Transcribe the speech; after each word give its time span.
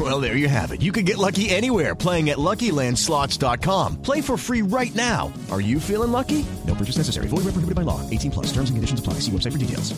Well, 0.00 0.18
there 0.18 0.34
you 0.34 0.48
have 0.48 0.72
it. 0.72 0.80
You 0.80 0.92
can 0.92 1.04
get 1.04 1.18
lucky 1.18 1.50
anywhere 1.50 1.94
playing 1.94 2.30
at 2.30 2.38
LuckyLandSlots.com. 2.38 4.00
Play 4.00 4.22
for 4.22 4.38
free 4.38 4.62
right 4.62 4.94
now. 4.94 5.30
Are 5.50 5.60
you 5.60 5.78
feeling 5.78 6.10
lucky? 6.10 6.46
No 6.66 6.74
purchase 6.74 6.96
necessary. 6.96 7.28
Void 7.28 7.44
where 7.44 7.52
prohibited 7.52 7.74
by 7.74 7.82
law. 7.82 8.08
18 8.08 8.30
plus. 8.30 8.46
Terms 8.46 8.70
and 8.70 8.78
conditions 8.78 9.00
apply. 9.00 9.14
See 9.20 9.30
website 9.30 9.52
for 9.52 9.58
details. 9.58 9.92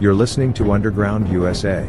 You're 0.00 0.12
listening 0.12 0.52
to 0.54 0.72
Underground 0.72 1.28
USA. 1.28 1.88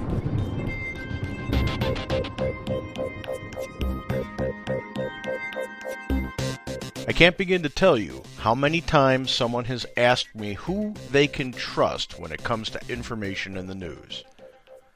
I 7.07 7.13
can't 7.13 7.35
begin 7.35 7.63
to 7.63 7.69
tell 7.69 7.97
you 7.97 8.21
how 8.37 8.53
many 8.53 8.81
times 8.81 9.31
someone 9.31 9.65
has 9.65 9.87
asked 9.97 10.35
me 10.35 10.53
who 10.53 10.93
they 11.09 11.25
can 11.25 11.51
trust 11.51 12.19
when 12.19 12.31
it 12.31 12.43
comes 12.43 12.69
to 12.69 12.79
information 12.87 13.57
in 13.57 13.65
the 13.65 13.73
news. 13.73 14.23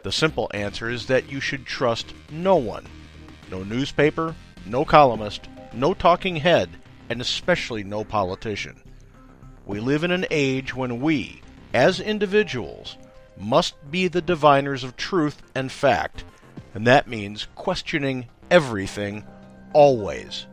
The 0.03 0.11
simple 0.11 0.49
answer 0.53 0.89
is 0.89 1.05
that 1.07 1.31
you 1.31 1.39
should 1.39 1.65
trust 1.65 2.13
no 2.31 2.55
one. 2.55 2.85
No 3.49 3.63
newspaper, 3.63 4.35
no 4.65 4.85
columnist, 4.85 5.47
no 5.73 5.93
talking 5.93 6.37
head, 6.37 6.69
and 7.09 7.21
especially 7.21 7.83
no 7.83 8.03
politician. 8.03 8.81
We 9.65 9.79
live 9.79 10.03
in 10.03 10.11
an 10.11 10.25
age 10.31 10.75
when 10.75 11.01
we, 11.01 11.41
as 11.73 11.99
individuals, 11.99 12.97
must 13.37 13.75
be 13.91 14.07
the 14.07 14.21
diviners 14.21 14.83
of 14.83 14.97
truth 14.97 15.41
and 15.55 15.71
fact, 15.71 16.23
and 16.73 16.87
that 16.87 17.07
means 17.07 17.47
questioning 17.55 18.27
everything 18.49 19.25
always. 19.73 20.47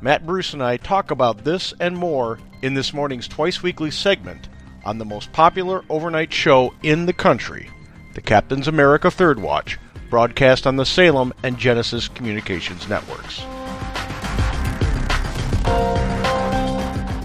Matt 0.00 0.26
Bruce 0.26 0.52
and 0.52 0.62
I 0.62 0.76
talk 0.76 1.10
about 1.10 1.44
this 1.44 1.72
and 1.80 1.96
more 1.96 2.38
in 2.62 2.74
this 2.74 2.92
morning's 2.92 3.28
twice 3.28 3.62
weekly 3.62 3.90
segment 3.90 4.48
on 4.84 4.98
the 4.98 5.04
most 5.04 5.32
popular 5.32 5.82
overnight 5.88 6.32
show 6.32 6.74
in 6.82 7.06
the 7.06 7.12
country, 7.12 7.70
the 8.14 8.22
Captain's 8.22 8.68
America 8.68 9.10
Third 9.10 9.40
Watch, 9.40 9.78
broadcast 10.08 10.66
on 10.66 10.76
the 10.76 10.86
Salem 10.86 11.34
and 11.42 11.58
Genesis 11.58 12.08
Communications 12.08 12.88
networks. 12.88 13.44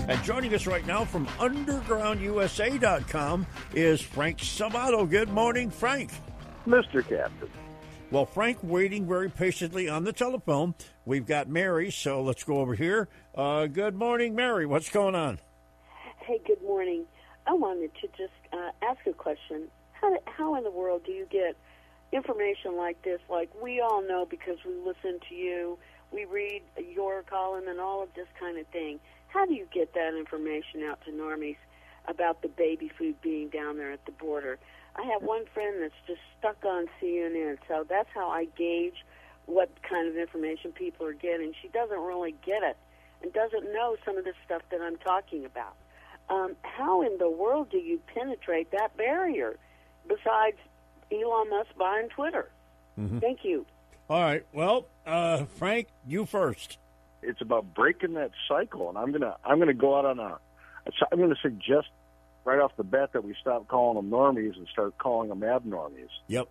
And 0.09 0.21
joining 0.23 0.53
us 0.55 0.65
right 0.65 0.87
now 0.87 1.05
from 1.05 1.27
undergroundusa.com 1.37 3.45
is 3.75 4.01
Frank 4.01 4.39
Salvato. 4.39 5.07
Good 5.09 5.29
morning, 5.29 5.69
Frank. 5.69 6.09
Mr. 6.67 7.07
Captain. 7.07 7.49
Well, 8.11 8.25
Frank 8.25 8.57
waiting 8.63 9.07
very 9.07 9.29
patiently 9.29 9.87
on 9.87 10.03
the 10.03 10.11
telephone. 10.11 10.73
We've 11.05 11.27
got 11.27 11.47
Mary, 11.47 11.91
so 11.91 12.23
let's 12.23 12.43
go 12.43 12.57
over 12.57 12.73
here. 12.73 13.07
Uh, 13.35 13.67
good 13.67 13.93
morning, 13.93 14.33
Mary. 14.33 14.65
What's 14.65 14.89
going 14.89 15.13
on? 15.13 15.37
Hey, 16.21 16.41
good 16.47 16.63
morning. 16.63 17.05
I 17.45 17.53
wanted 17.53 17.91
to 18.01 18.07
just 18.17 18.33
uh, 18.51 18.71
ask 18.81 19.05
a 19.05 19.13
question. 19.13 19.67
How, 20.01 20.17
how 20.25 20.55
in 20.55 20.63
the 20.63 20.71
world 20.71 21.03
do 21.05 21.11
you 21.11 21.25
get 21.29 21.55
information 22.11 22.75
like 22.77 23.01
this? 23.03 23.19
Like 23.29 23.49
we 23.61 23.81
all 23.81 24.01
know 24.01 24.25
because 24.29 24.57
we 24.65 24.73
listen 24.73 25.19
to 25.29 25.35
you, 25.35 25.77
we 26.11 26.25
read 26.25 26.61
your 26.93 27.23
column, 27.23 27.67
and 27.67 27.79
all 27.79 28.01
of 28.03 28.09
this 28.15 28.27
kind 28.39 28.57
of 28.57 28.67
thing. 28.67 28.99
How 29.27 29.45
do 29.45 29.53
you 29.53 29.67
get 29.71 29.93
that 29.93 30.15
information 30.17 30.83
out 30.89 30.99
to 31.05 31.11
normies 31.11 31.57
about 32.07 32.41
the 32.41 32.47
baby 32.47 32.91
food 32.97 33.15
being 33.21 33.49
down 33.49 33.77
there 33.77 33.91
at 33.91 34.05
the 34.05 34.11
border? 34.11 34.57
I 34.95 35.03
have 35.03 35.21
one 35.21 35.45
friend 35.53 35.81
that's 35.81 35.93
just 36.07 36.21
stuck 36.39 36.65
on 36.65 36.87
CNN, 37.01 37.57
so 37.67 37.85
that's 37.87 38.09
how 38.13 38.29
I 38.29 38.45
gauge 38.57 39.05
what 39.45 39.69
kind 39.87 40.07
of 40.07 40.17
information 40.17 40.71
people 40.71 41.05
are 41.05 41.13
getting. 41.13 41.53
She 41.61 41.67
doesn't 41.69 41.99
really 41.99 42.35
get 42.45 42.63
it 42.63 42.77
and 43.21 43.31
doesn't 43.33 43.71
know 43.71 43.97
some 44.05 44.17
of 44.17 44.23
the 44.23 44.33
stuff 44.45 44.61
that 44.71 44.81
I'm 44.81 44.97
talking 44.97 45.45
about. 45.45 45.75
Um, 46.29 46.55
how 46.61 47.01
in 47.01 47.17
the 47.17 47.29
world 47.29 47.69
do 47.69 47.77
you 47.77 47.99
penetrate 48.13 48.71
that 48.71 48.95
barrier 48.97 49.57
besides 50.07 50.57
Elon 51.11 51.49
Musk 51.49 51.69
buying 51.77 52.09
Twitter? 52.09 52.49
Mm-hmm. 52.99 53.19
Thank 53.19 53.39
you. 53.43 53.65
All 54.09 54.21
right. 54.21 54.45
Well, 54.53 54.87
uh, 55.05 55.45
Frank, 55.45 55.87
you 56.07 56.25
first. 56.25 56.77
It's 57.21 57.41
about 57.41 57.73
breaking 57.73 58.13
that 58.13 58.31
cycle, 58.47 58.89
and 58.89 58.97
I'm 58.97 59.11
gonna 59.11 59.35
I'm 59.43 59.59
gonna 59.59 59.73
go 59.73 59.97
out 59.97 60.05
on 60.05 60.19
a 60.19 60.39
I'm 61.11 61.19
gonna 61.19 61.35
suggest 61.41 61.87
right 62.45 62.59
off 62.59 62.71
the 62.77 62.83
bat 62.83 63.11
that 63.13 63.23
we 63.23 63.35
stop 63.39 63.67
calling 63.67 63.95
them 63.95 64.09
normies 64.09 64.55
and 64.57 64.67
start 64.71 64.97
calling 64.97 65.29
them 65.29 65.41
abnormies. 65.41 66.09
Yep. 66.27 66.47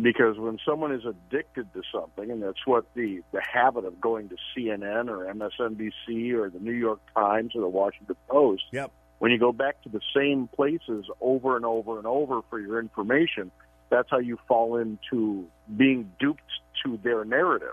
Because 0.00 0.38
when 0.38 0.58
someone 0.66 0.92
is 0.92 1.02
addicted 1.04 1.72
to 1.74 1.82
something, 1.92 2.30
and 2.30 2.42
that's 2.42 2.66
what 2.66 2.86
the 2.94 3.22
the 3.32 3.42
habit 3.42 3.84
of 3.84 4.00
going 4.00 4.30
to 4.30 4.36
CNN 4.56 5.08
or 5.08 5.32
MSNBC 5.32 6.32
or 6.32 6.48
the 6.48 6.60
New 6.60 6.72
York 6.72 7.00
Times 7.14 7.52
or 7.54 7.60
the 7.60 7.68
Washington 7.68 8.16
Post. 8.28 8.62
Yep. 8.72 8.90
When 9.24 9.32
you 9.32 9.38
go 9.38 9.52
back 9.52 9.80
to 9.84 9.88
the 9.88 10.02
same 10.14 10.48
places 10.48 11.06
over 11.18 11.56
and 11.56 11.64
over 11.64 11.96
and 11.96 12.06
over 12.06 12.42
for 12.50 12.60
your 12.60 12.78
information, 12.78 13.50
that's 13.88 14.10
how 14.10 14.18
you 14.18 14.38
fall 14.46 14.76
into 14.76 15.48
being 15.74 16.12
duped 16.20 16.42
to 16.84 16.98
their 17.02 17.24
narrative. 17.24 17.72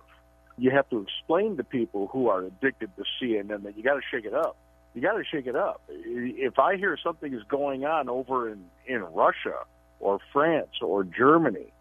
You 0.57 0.71
have 0.71 0.89
to 0.91 1.01
explain 1.01 1.57
to 1.57 1.65
people 1.65 2.07
who 2.07 2.29
are 2.29 2.45
addicted 2.45 2.91
to 2.95 3.03
CNN 3.19 3.63
that 3.63 3.75
you 3.75 3.83
got 3.83 3.95
to 3.95 4.01
shake 4.09 4.23
it 4.23 4.33
up 4.33 4.55
you 4.93 5.01
got 5.01 5.13
to 5.13 5.23
shake 5.23 5.47
it 5.47 5.55
up. 5.55 5.81
If 5.89 6.59
I 6.59 6.75
hear 6.77 6.97
something 7.01 7.33
is 7.33 7.43
going 7.43 7.85
on 7.85 8.09
over 8.09 8.49
in 8.49 8.65
in 8.85 9.01
Russia 9.01 9.65
or 9.99 10.19
France 10.33 10.81
or 10.81 11.03
Germany, 11.03 11.71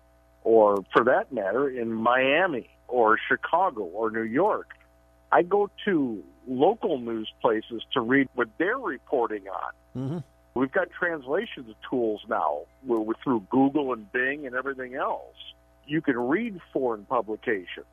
or 0.44 0.84
for 0.92 1.04
that 1.04 1.32
matter 1.32 1.68
in 1.68 1.92
Miami 1.92 2.70
or 2.88 3.18
Chicago 3.28 3.82
or 3.82 4.10
New 4.10 4.22
York, 4.22 4.74
I 5.32 5.42
go 5.42 5.70
to 5.84 6.22
local 6.46 6.98
news 6.98 7.30
places 7.40 7.82
to 7.92 8.00
read 8.00 8.28
what 8.34 8.48
they're 8.58 8.78
reporting 8.78 9.44
on. 9.48 9.72
Mm-hmm. 9.96 10.18
We've 10.54 10.72
got 10.72 10.90
translation 10.90 11.74
tools 11.88 12.22
now 12.28 12.62
we're, 12.84 13.14
through 13.22 13.46
Google 13.50 13.92
and 13.92 14.10
Bing 14.10 14.46
and 14.46 14.54
everything 14.54 14.94
else. 14.94 15.36
You 15.86 16.02
can 16.02 16.18
read 16.18 16.60
foreign 16.72 17.04
publications. 17.04 17.86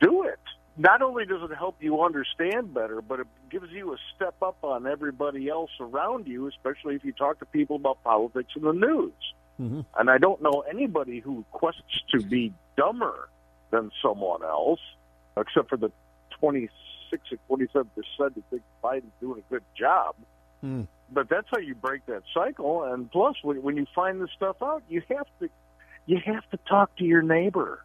Do 0.00 0.24
it 0.24 0.38
not 0.76 1.02
only 1.02 1.24
does 1.24 1.42
it 1.42 1.54
help 1.54 1.76
you 1.80 2.02
understand 2.02 2.74
better, 2.74 3.00
but 3.00 3.20
it 3.20 3.26
gives 3.50 3.70
you 3.70 3.94
a 3.94 3.96
step 4.14 4.34
up 4.42 4.58
on 4.62 4.86
everybody 4.86 5.48
else 5.48 5.70
around 5.80 6.26
you, 6.26 6.46
especially 6.48 6.94
if 6.94 7.04
you 7.04 7.12
talk 7.12 7.38
to 7.38 7.46
people 7.46 7.76
about 7.76 8.02
politics 8.04 8.52
and 8.54 8.64
the 8.64 8.72
news. 8.72 9.12
Mm-hmm. 9.60 9.80
And 9.98 10.10
I 10.10 10.18
don't 10.18 10.42
know 10.42 10.64
anybody 10.68 11.20
who 11.20 11.44
quests 11.50 12.02
to 12.10 12.20
be 12.20 12.52
dumber 12.76 13.28
than 13.70 13.90
someone 14.02 14.44
else, 14.44 14.80
except 15.36 15.70
for 15.70 15.78
the 15.78 15.90
26 16.40 16.72
or 17.12 17.38
27 17.48 17.90
percent 17.94 18.34
who 18.34 18.42
think 18.50 18.62
Biden's 18.82 19.12
doing 19.20 19.42
a 19.46 19.52
good 19.52 19.64
job. 19.78 20.14
Mm. 20.64 20.86
But 21.12 21.28
that's 21.28 21.46
how 21.50 21.58
you 21.58 21.74
break 21.74 22.06
that 22.06 22.22
cycle. 22.34 22.84
And 22.84 23.10
plus, 23.10 23.36
when, 23.42 23.62
when 23.62 23.76
you 23.76 23.86
find 23.94 24.20
this 24.20 24.30
stuff 24.36 24.56
out, 24.62 24.82
you 24.88 25.02
have 25.08 25.26
to 25.40 25.48
you 26.06 26.18
have 26.24 26.48
to 26.50 26.58
talk 26.68 26.96
to 26.96 27.04
your 27.04 27.22
neighbor. 27.22 27.82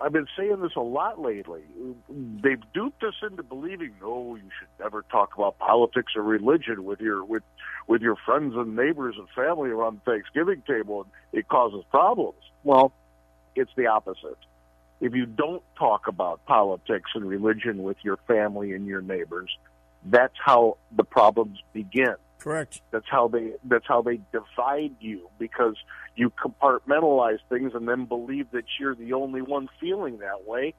I've 0.00 0.12
been 0.12 0.26
saying 0.36 0.60
this 0.60 0.72
a 0.76 0.80
lot 0.80 1.20
lately. 1.20 1.62
They've 2.08 2.60
duped 2.72 3.04
us 3.04 3.14
into 3.22 3.42
believing, 3.44 3.92
no, 4.00 4.34
you 4.34 4.50
should 4.58 4.68
never 4.80 5.02
talk 5.02 5.34
about 5.36 5.58
politics 5.58 6.14
or 6.16 6.22
religion 6.22 6.84
with 6.84 7.00
your 7.00 7.24
with 7.24 7.44
with 7.86 8.02
your 8.02 8.16
friends 8.16 8.54
and 8.56 8.74
neighbors 8.74 9.14
and 9.18 9.28
family 9.30 9.70
around 9.70 10.00
the 10.04 10.10
Thanksgiving 10.12 10.62
table, 10.66 11.02
and 11.02 11.40
it 11.40 11.48
causes 11.48 11.84
problems. 11.90 12.40
Well, 12.64 12.92
it's 13.54 13.70
the 13.76 13.86
opposite. 13.86 14.38
If 15.00 15.14
you 15.14 15.26
don't 15.26 15.62
talk 15.78 16.06
about 16.06 16.44
politics 16.46 17.10
and 17.14 17.24
religion 17.24 17.82
with 17.82 17.96
your 18.02 18.18
family 18.26 18.72
and 18.72 18.86
your 18.86 19.02
neighbors, 19.02 19.50
that's 20.04 20.34
how 20.44 20.78
the 20.94 21.04
problems 21.04 21.58
begin. 21.72 22.14
Correct. 22.38 22.82
That's 22.90 23.06
how 23.10 23.28
they 23.28 23.52
that's 23.64 23.86
how 23.86 24.02
they 24.02 24.20
divide 24.30 24.96
you 25.00 25.30
because 25.38 25.76
you 26.14 26.30
compartmentalize 26.30 27.38
things 27.48 27.72
and 27.74 27.88
then 27.88 28.04
believe 28.04 28.50
that 28.52 28.64
you're 28.78 28.94
the 28.94 29.14
only 29.14 29.40
one 29.40 29.68
feeling 29.80 30.18
that 30.18 30.46
way. 30.46 30.74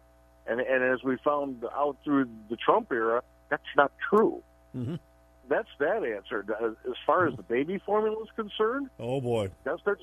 And 0.45 0.59
and 0.59 0.83
as 0.83 1.03
we 1.03 1.17
found 1.23 1.63
out 1.75 1.97
through 2.03 2.29
the 2.49 2.55
Trump 2.55 2.91
era, 2.91 3.23
that's 3.49 3.63
not 3.75 3.91
true. 4.09 4.43
Mm-hmm. 4.75 4.95
that's 5.47 5.69
that 5.79 6.03
answer. 6.03 6.45
As 6.87 6.95
far 7.05 7.27
as 7.27 7.35
the 7.35 7.43
baby 7.43 7.79
formula 7.85 8.21
is 8.23 8.29
concerned, 8.35 8.89
oh 8.99 9.21
boy, 9.21 9.49
gotta 9.63 9.79
start, 9.79 9.99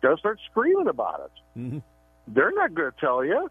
gotta 0.00 0.16
start 0.16 0.40
screaming 0.50 0.86
about 0.88 1.20
it. 1.26 1.58
Mm-hmm. 1.58 1.78
They're 2.28 2.52
not 2.52 2.74
going 2.74 2.90
to 2.92 3.00
tell 3.00 3.24
you. 3.24 3.50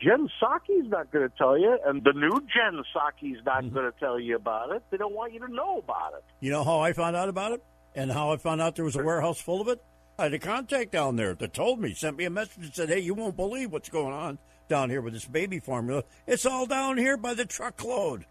Jen 0.00 0.28
Psaki's 0.40 0.88
not 0.88 1.10
going 1.10 1.28
to 1.28 1.36
tell 1.36 1.58
you, 1.58 1.76
and 1.84 2.04
the 2.04 2.12
new 2.12 2.30
Jen 2.54 2.82
Psaki's 2.94 3.44
not 3.44 3.64
Mm-hmm. 3.64 3.74
going 3.74 3.90
to 3.92 3.98
tell 3.98 4.18
you 4.20 4.36
about 4.36 4.70
it. 4.70 4.82
They 4.90 4.96
don't 4.96 5.14
want 5.14 5.32
you 5.32 5.40
to 5.40 5.52
know 5.52 5.78
about 5.78 6.12
it. 6.14 6.24
You 6.40 6.50
know 6.52 6.62
how 6.62 6.78
I 6.80 6.92
found 6.92 7.16
out 7.16 7.28
about 7.28 7.52
it, 7.52 7.64
and 7.96 8.12
how 8.12 8.30
I 8.32 8.36
found 8.36 8.60
out 8.62 8.76
there 8.76 8.84
was 8.84 8.94
a 8.96 9.02
warehouse 9.02 9.40
full 9.40 9.60
of 9.60 9.66
it. 9.68 9.82
I 10.18 10.24
had 10.24 10.34
a 10.34 10.38
contact 10.38 10.92
down 10.92 11.16
there 11.16 11.34
that 11.34 11.52
told 11.52 11.80
me, 11.80 11.94
sent 11.94 12.16
me 12.16 12.24
a 12.24 12.30
message 12.30 12.64
and 12.64 12.74
said, 12.74 12.88
"Hey, 12.90 13.00
you 13.00 13.14
won't 13.14 13.36
believe 13.36 13.72
what's 13.72 13.88
going 13.88 14.12
on 14.14 14.38
down 14.68 14.90
here 14.90 15.00
with 15.00 15.14
this 15.14 15.24
baby 15.26 15.58
formula. 15.58 16.04
It's 16.26 16.46
all 16.46 16.66
down 16.66 16.96
here 16.96 17.16
by 17.16 17.34
the 17.34 17.44
truckload." 17.44 18.24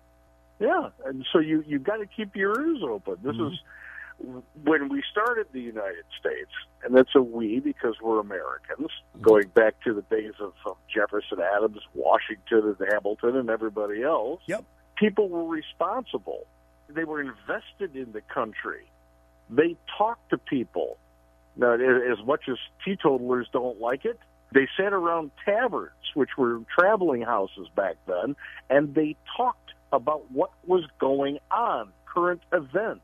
Yeah, 0.60 0.90
and 1.06 1.26
so 1.34 1.40
you 1.40 1.64
you 1.68 1.80
got 1.80 1.98
to 1.98 2.06
keep 2.06 2.36
your 2.36 2.60
ears 2.62 2.80
open. 2.84 3.16
This 3.24 3.36
Mm-hmm. 3.36 3.54
is 3.54 3.60
when 4.20 4.90
we 4.90 5.04
started 5.12 5.48
the 5.52 5.62
United 5.62 6.06
States, 6.20 6.52
and 6.84 6.96
that's 6.96 7.14
a 7.16 7.22
we 7.22 7.60
because 7.60 7.96
we're 8.02 8.20
Americans, 8.20 8.90
going 9.22 9.48
back 9.50 9.82
to 9.84 9.94
the 9.94 10.02
days 10.04 10.34
of 10.40 10.54
um, 10.66 10.74
Jefferson, 10.94 11.40
Adams, 11.56 11.82
Washington, 11.94 12.76
and 12.80 12.92
Hamilton, 12.92 13.36
and 13.36 13.50
everybody 13.50 14.04
else. 14.04 14.42
Yep, 14.48 14.66
people 14.96 15.30
were 15.30 15.46
responsible. 15.46 16.48
They 16.90 17.04
were 17.04 17.22
invested 17.22 17.96
in 17.96 18.12
the 18.12 18.22
country. 18.22 18.90
They 19.50 19.78
talked 19.98 20.30
to 20.32 20.38
people. 20.38 20.98
Now, 21.56 21.74
as 21.74 22.24
much 22.26 22.44
as 22.50 22.58
teetotalers 22.86 23.48
don't 23.52 23.80
like 23.80 24.06
it, 24.06 24.20
they 24.54 24.68
sat 24.78 24.94
around 24.94 25.32
taverns, 25.44 25.92
which 26.14 26.30
were 26.38 26.62
traveling 26.78 27.22
houses 27.22 27.68
back 27.76 27.96
then, 28.08 28.36
and 28.70 28.94
they 28.96 29.16
talked 29.36 29.74
about 29.92 30.30
what 30.32 30.52
was 30.66 30.84
going 31.00 31.40
on, 31.52 31.92
current 32.06 32.42
events. 32.52 33.02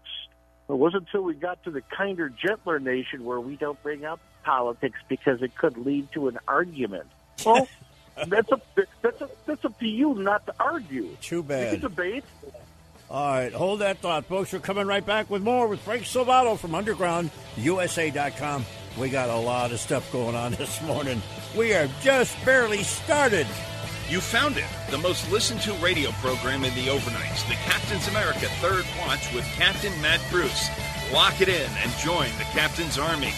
It 0.70 0.74
wasn't 0.74 1.04
until 1.08 1.22
we 1.24 1.34
got 1.34 1.62
to 1.64 1.72
the 1.72 1.82
kinder, 1.82 2.30
gentler 2.30 2.80
nation 2.80 3.26
where 3.26 3.40
we 3.40 3.56
don't 3.56 3.82
bring 3.84 4.06
up 4.06 4.20
politics 4.44 4.98
because 5.10 5.42
it 5.42 5.56
could 5.56 5.78
lead 5.78 6.12
to 6.14 6.28
an 6.30 6.40
argument. 6.48 7.08
Well, 7.46 7.68
that's 8.28 8.52
a 8.52 8.62
that's 9.02 9.22
a 9.22 9.30
that's 9.46 9.66
up 9.66 9.78
to 9.80 9.88
you 9.88 10.14
not 10.16 10.46
to 10.46 10.54
argue. 10.60 11.16
Too 11.22 11.38
You 11.38 11.44
bad. 11.44 11.72
can 11.72 11.80
debate. 11.82 12.24
All 13.10 13.28
right, 13.28 13.54
hold 13.54 13.80
that 13.82 14.00
thought, 14.00 14.26
folks. 14.26 14.54
We're 14.54 14.60
coming 14.60 14.88
right 14.88 15.06
back 15.06 15.30
with 15.30 15.44
more 15.44 15.68
with 15.68 15.82
Frank 15.82 16.04
Salvato 16.04 16.58
from 16.58 16.72
UndergroundUSA.com. 16.72 18.66
We 19.00 19.10
got 19.10 19.30
a 19.30 19.36
lot 19.36 19.72
of 19.72 19.80
stuff 19.80 20.12
going 20.12 20.36
on 20.36 20.52
this 20.58 20.82
morning. 20.84 21.22
We 21.58 21.74
are 21.74 21.88
just 22.02 22.34
barely 22.46 22.84
started. 22.84 23.46
You 24.14 24.22
found 24.22 24.58
it, 24.58 24.68
the 24.92 25.00
most 25.00 25.32
listened 25.32 25.62
to 25.62 25.74
radio 25.82 26.12
program 26.22 26.64
in 26.64 26.76
the 26.76 26.86
overnights, 26.86 27.48
the 27.50 27.56
Captain's 27.66 28.08
America 28.08 28.46
Third 28.62 28.86
Watch 29.00 29.34
with 29.34 29.44
Captain 29.56 29.92
Matt 30.04 30.22
Bruce. 30.30 30.70
Lock 31.12 31.42
it 31.42 31.50
in 31.50 31.72
and 31.82 31.92
join 31.98 32.30
the 32.38 32.44
Captain's 32.54 33.00
Army. 33.00 33.34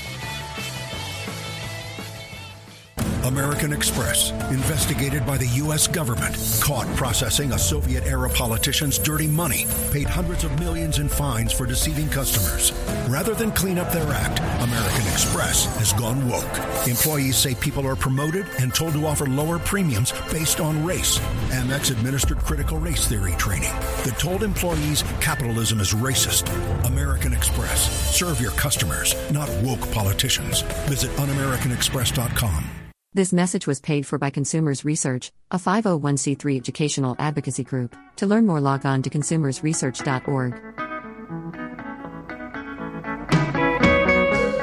American 3.25 3.74
Express, 3.74 4.30
investigated 4.51 5.25
by 5.25 5.36
the 5.36 5.48
U.S. 5.63 5.88
government, 5.88 6.38
caught 6.62 6.86
processing 6.95 7.54
a 7.54 7.60
Soviet 7.60 8.06
era 8.06 8.30
politician's 8.30 9.00
dirty 9.00 9.25
money, 9.25 9.66
paid 9.92 10.06
hundreds 10.07 10.44
of 10.44 10.60
millions 10.60 11.00
in 11.00 11.10
fines 11.10 11.51
for 11.51 11.66
deceiving 11.66 12.07
customers. 12.07 12.72
Rather 13.10 13.33
than 13.33 13.51
clean 13.51 13.80
up 13.80 13.92
their 13.92 14.07
act, 14.13 14.39
American 14.62 15.07
Express 15.12 15.66
has 15.77 15.92
gone 15.94 16.30
woke. 16.30 16.88
Employees 16.88 17.36
say 17.36 17.56
people 17.56 17.88
are 17.88 17.95
promoted 17.95 18.45
and 18.60 18.75
told 18.75 18.94
to 18.94 19.07
offer 19.07 19.25
lower 19.25 19.57
premiums 19.57 20.13
based 20.31 20.60
on 20.60 20.86
race. 20.86 21.18
Amex 21.50 21.89
administered 21.89 22.38
critical 22.38 22.78
race 22.78 23.07
theory 23.07 23.33
training 23.39 23.74
that 24.04 24.19
told 24.19 24.44
employees 24.44 25.04
capitalism 25.19 25.80
is 25.80 25.94
racist. 25.95 26.45
American 26.86 27.33
Express. 27.33 28.16
Serve 28.16 28.39
your 28.39 28.51
customers, 28.51 29.16
not 29.31 29.50
woke 29.63 29.92
politicians. 29.92 30.62
Visit 30.88 31.10
unamericanexpress.com. 31.18 32.75
This 33.16 33.32
message 33.32 33.66
was 33.66 33.80
paid 33.80 34.06
for 34.06 34.18
by 34.18 34.30
Consumers 34.30 34.84
Research, 34.84 35.32
a 35.50 35.58
501c3 35.58 36.58
educational 36.58 37.16
advocacy 37.18 37.64
group. 37.64 37.96
To 38.18 38.28
learn 38.28 38.46
more, 38.46 38.60
log 38.60 38.86
on 38.86 39.02
to 39.04 39.10
consumersresearch.org. 39.10 40.54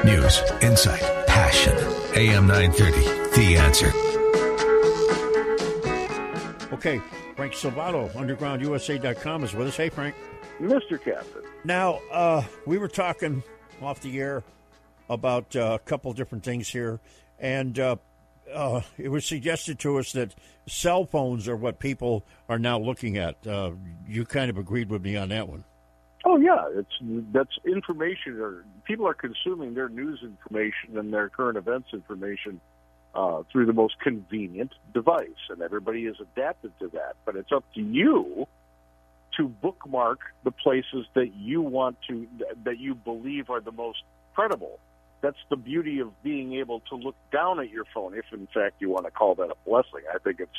News, 0.05 0.41
insight, 0.61 1.01
passion. 1.25 1.75
AM 2.13 2.45
930, 2.45 3.01
The 3.35 3.57
Answer. 3.57 3.91
Okay, 6.75 7.01
Frank 7.35 7.53
Salvato, 7.53 8.11
UndergroundUSA.com 8.11 9.45
is 9.45 9.55
with 9.55 9.69
us. 9.69 9.77
Hey, 9.77 9.89
Frank. 9.89 10.15
Mr. 10.61 11.03
Captain. 11.03 11.41
Now, 11.63 12.01
uh, 12.11 12.43
we 12.67 12.77
were 12.77 12.87
talking 12.87 13.41
off 13.81 13.99
the 14.01 14.19
air 14.19 14.43
about 15.09 15.55
uh, 15.55 15.79
a 15.81 15.83
couple 15.89 16.13
different 16.13 16.43
things 16.43 16.69
here, 16.69 16.99
and 17.39 17.79
uh, 17.79 17.95
uh, 18.51 18.81
it 18.97 19.09
was 19.09 19.25
suggested 19.25 19.79
to 19.79 19.97
us 19.97 20.11
that 20.13 20.35
cell 20.67 21.05
phones 21.05 21.47
are 21.47 21.55
what 21.55 21.79
people 21.79 22.25
are 22.49 22.59
now 22.59 22.79
looking 22.79 23.17
at. 23.17 23.45
Uh, 23.45 23.71
you 24.07 24.25
kind 24.25 24.49
of 24.49 24.57
agreed 24.57 24.89
with 24.89 25.03
me 25.03 25.15
on 25.15 25.29
that 25.29 25.47
one. 25.47 25.63
Oh 26.25 26.37
yeah, 26.37 26.65
it's 26.73 26.93
that's 27.33 27.51
information. 27.65 28.39
Or 28.39 28.63
people 28.85 29.07
are 29.07 29.13
consuming 29.13 29.73
their 29.73 29.89
news 29.89 30.19
information 30.23 30.97
and 30.97 31.13
their 31.13 31.29
current 31.29 31.57
events 31.57 31.89
information 31.91 32.61
uh, 33.13 33.43
through 33.51 33.65
the 33.65 33.73
most 33.73 33.99
convenient 33.99 34.71
device, 34.93 35.27
and 35.49 35.61
everybody 35.61 36.05
is 36.05 36.15
adapted 36.21 36.71
to 36.79 36.87
that. 36.89 37.15
But 37.25 37.35
it's 37.35 37.51
up 37.51 37.65
to 37.75 37.81
you 37.81 38.47
to 39.37 39.47
bookmark 39.47 40.19
the 40.43 40.51
places 40.51 41.05
that 41.15 41.33
you 41.35 41.61
want 41.61 41.97
to 42.07 42.27
that 42.63 42.79
you 42.79 42.95
believe 42.95 43.49
are 43.49 43.61
the 43.61 43.71
most 43.71 43.99
credible. 44.33 44.79
That's 45.23 45.37
the 45.49 45.55
beauty 45.55 45.99
of 45.99 46.09
being 46.21 46.55
able 46.55 46.81
to 46.89 46.95
look 46.95 47.15
down 47.31 47.61
at 47.61 47.69
your 47.69 47.85
phone, 47.93 48.13
if 48.13 48.25
in 48.33 48.45
fact 48.53 48.75
you 48.79 48.89
want 48.89 49.05
to 49.05 49.11
call 49.11 49.35
that 49.35 49.49
a 49.49 49.55
blessing. 49.65 50.01
I 50.13 50.17
think 50.17 50.41
it's 50.41 50.51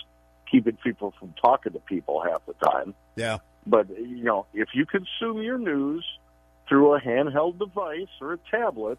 keeping 0.50 0.78
people 0.82 1.12
from 1.20 1.34
talking 1.40 1.74
to 1.74 1.80
people 1.80 2.22
half 2.22 2.40
the 2.46 2.54
time. 2.54 2.94
Yeah. 3.14 3.38
But 3.66 3.90
you 3.90 4.24
know, 4.24 4.46
if 4.54 4.70
you 4.72 4.86
consume 4.86 5.42
your 5.42 5.58
news 5.58 6.02
through 6.66 6.94
a 6.94 7.00
handheld 7.00 7.58
device 7.58 8.08
or 8.22 8.32
a 8.32 8.38
tablet, 8.50 8.98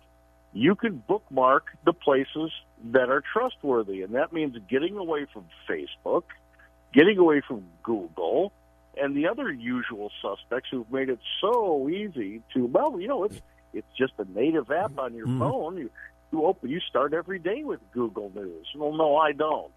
you 0.54 0.76
can 0.76 1.04
bookmark 1.08 1.66
the 1.84 1.94
places 1.94 2.52
that 2.92 3.10
are 3.10 3.24
trustworthy, 3.34 4.04
and 4.04 4.14
that 4.14 4.32
means 4.32 4.56
getting 4.70 4.98
away 4.98 5.26
from 5.34 5.46
Facebook, 5.68 6.24
getting 6.94 7.18
away 7.18 7.42
from 7.48 7.66
Google, 7.82 8.54
and 9.02 9.18
the 9.18 9.28
other 9.28 9.52
usual 9.52 10.12
suspects 10.22 10.70
who've 10.72 10.90
made 10.92 11.10
it 11.10 11.20
so 11.42 11.90
easy 11.90 12.44
to. 12.54 12.68
Well, 12.68 13.00
you 13.00 13.08
know, 13.08 13.24
it's 13.24 13.42
it's 13.76 13.88
just 13.98 14.14
a 14.18 14.26
native 14.38 14.72
app 14.72 14.98
on 14.98 15.14
your 15.14 15.28
Mhm. 15.28 15.40
phone. 15.40 15.78
You 15.78 15.90
you 16.32 16.46
open, 16.46 16.70
you 16.70 16.80
start 16.82 17.14
every 17.14 17.40
day 17.40 17.64
with 17.64 17.80
Google 17.94 18.32
News. 18.34 18.68
Well, 18.76 18.94
no, 18.94 19.16
I 19.18 19.32
don't. 19.32 19.72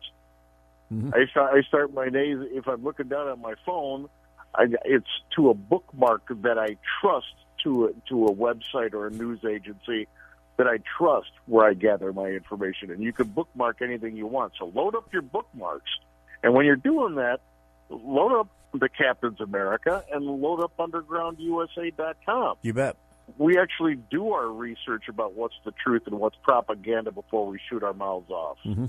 Mm-hmm. 0.92 1.10
I 1.14 1.26
start, 1.30 1.54
I 1.54 1.60
start 1.68 1.92
my 1.92 2.08
days 2.08 2.38
if 2.52 2.66
I'm 2.66 2.82
looking 2.82 3.08
down 3.08 3.28
at 3.28 3.38
my 3.38 3.54
phone. 3.66 4.08
I, 4.54 4.64
it's 4.86 5.06
to 5.36 5.50
a 5.50 5.54
bookmark 5.54 6.22
that 6.42 6.58
I 6.58 6.78
trust 7.00 7.34
to 7.64 7.86
a, 7.86 7.92
to 8.08 8.26
a 8.26 8.34
website 8.34 8.94
or 8.94 9.06
a 9.06 9.10
news 9.10 9.44
agency 9.44 10.08
that 10.56 10.66
I 10.66 10.78
trust 10.96 11.30
where 11.46 11.68
I 11.68 11.74
gather 11.74 12.12
my 12.12 12.28
information. 12.28 12.90
And 12.90 13.02
you 13.02 13.12
can 13.12 13.26
bookmark 13.28 13.82
anything 13.82 14.16
you 14.16 14.26
want. 14.26 14.54
So 14.58 14.72
load 14.74 14.96
up 14.96 15.12
your 15.12 15.22
bookmarks, 15.22 15.90
and 16.42 16.54
when 16.54 16.64
you're 16.64 16.76
doing 16.76 17.16
that, 17.16 17.40
load 17.90 18.40
up 18.40 18.48
the 18.72 18.88
Captain's 18.88 19.40
America 19.40 20.02
and 20.12 20.24
load 20.24 20.60
up 20.62 20.72
UndergroundUSA.com. 20.78 22.56
You 22.62 22.72
bet. 22.72 22.96
We 23.36 23.58
actually 23.58 23.96
do 24.10 24.32
our 24.32 24.48
research 24.48 25.04
about 25.08 25.34
what's 25.34 25.54
the 25.64 25.72
truth 25.72 26.02
and 26.06 26.18
what's 26.18 26.36
propaganda 26.42 27.12
before 27.12 27.46
we 27.46 27.60
shoot 27.68 27.82
our 27.82 27.92
mouths 27.92 28.30
off. 28.30 28.58
Mm-hmm. 28.64 28.86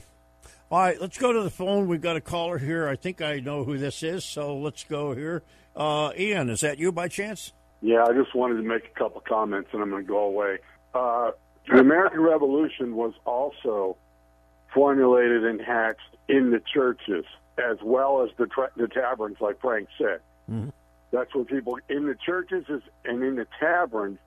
All 0.72 0.80
right, 0.80 1.02
let's 1.02 1.18
go 1.18 1.34
to 1.34 1.42
the 1.42 1.50
phone. 1.50 1.88
We've 1.88 2.02
got 2.02 2.16
a 2.16 2.22
caller 2.22 2.58
here. 2.58 2.88
I 2.88 2.96
think 2.96 3.22
I 3.22 3.40
know 3.40 3.64
who 3.64 3.78
this 3.78 4.04
is, 4.04 4.24
so 4.24 4.58
let's 4.58 4.84
go 4.84 5.14
here. 5.14 5.44
Uh, 5.76 6.12
Ian, 6.18 6.50
is 6.50 6.62
that 6.62 6.78
you 6.78 6.92
by 6.92 7.08
chance? 7.08 7.54
Yeah, 7.82 8.04
I 8.04 8.14
just 8.14 8.36
wanted 8.36 8.56
to 8.56 8.64
make 8.64 8.86
a 8.86 9.00
couple 9.00 9.22
comments 9.22 9.70
and 9.74 9.82
I'm 9.82 9.90
going 9.90 10.04
to 10.04 10.08
go 10.08 10.20
away. 10.20 10.60
Uh, 10.94 11.32
the 11.68 11.80
American 11.80 12.22
Revolution 12.22 12.96
was 12.96 13.14
also 13.26 13.98
formulated 14.74 15.46
and 15.46 15.62
hatched 15.62 16.18
in 16.28 16.52
the 16.52 16.62
churches 16.74 17.26
as 17.58 17.78
well 17.84 18.24
as 18.24 18.30
the, 18.38 18.48
tra- 18.48 18.72
the 18.76 18.88
taverns, 18.88 19.38
like 19.42 19.60
Frank 19.62 19.88
said. 19.98 20.20
Mm-hmm. 20.50 20.70
That's 21.12 21.34
where 21.34 21.46
people 21.46 21.78
in 21.90 22.06
the 22.06 22.16
churches 22.16 22.66
is, 22.70 22.82
and 23.06 23.24
in 23.24 23.36
the 23.36 23.48
taverns 23.60 24.20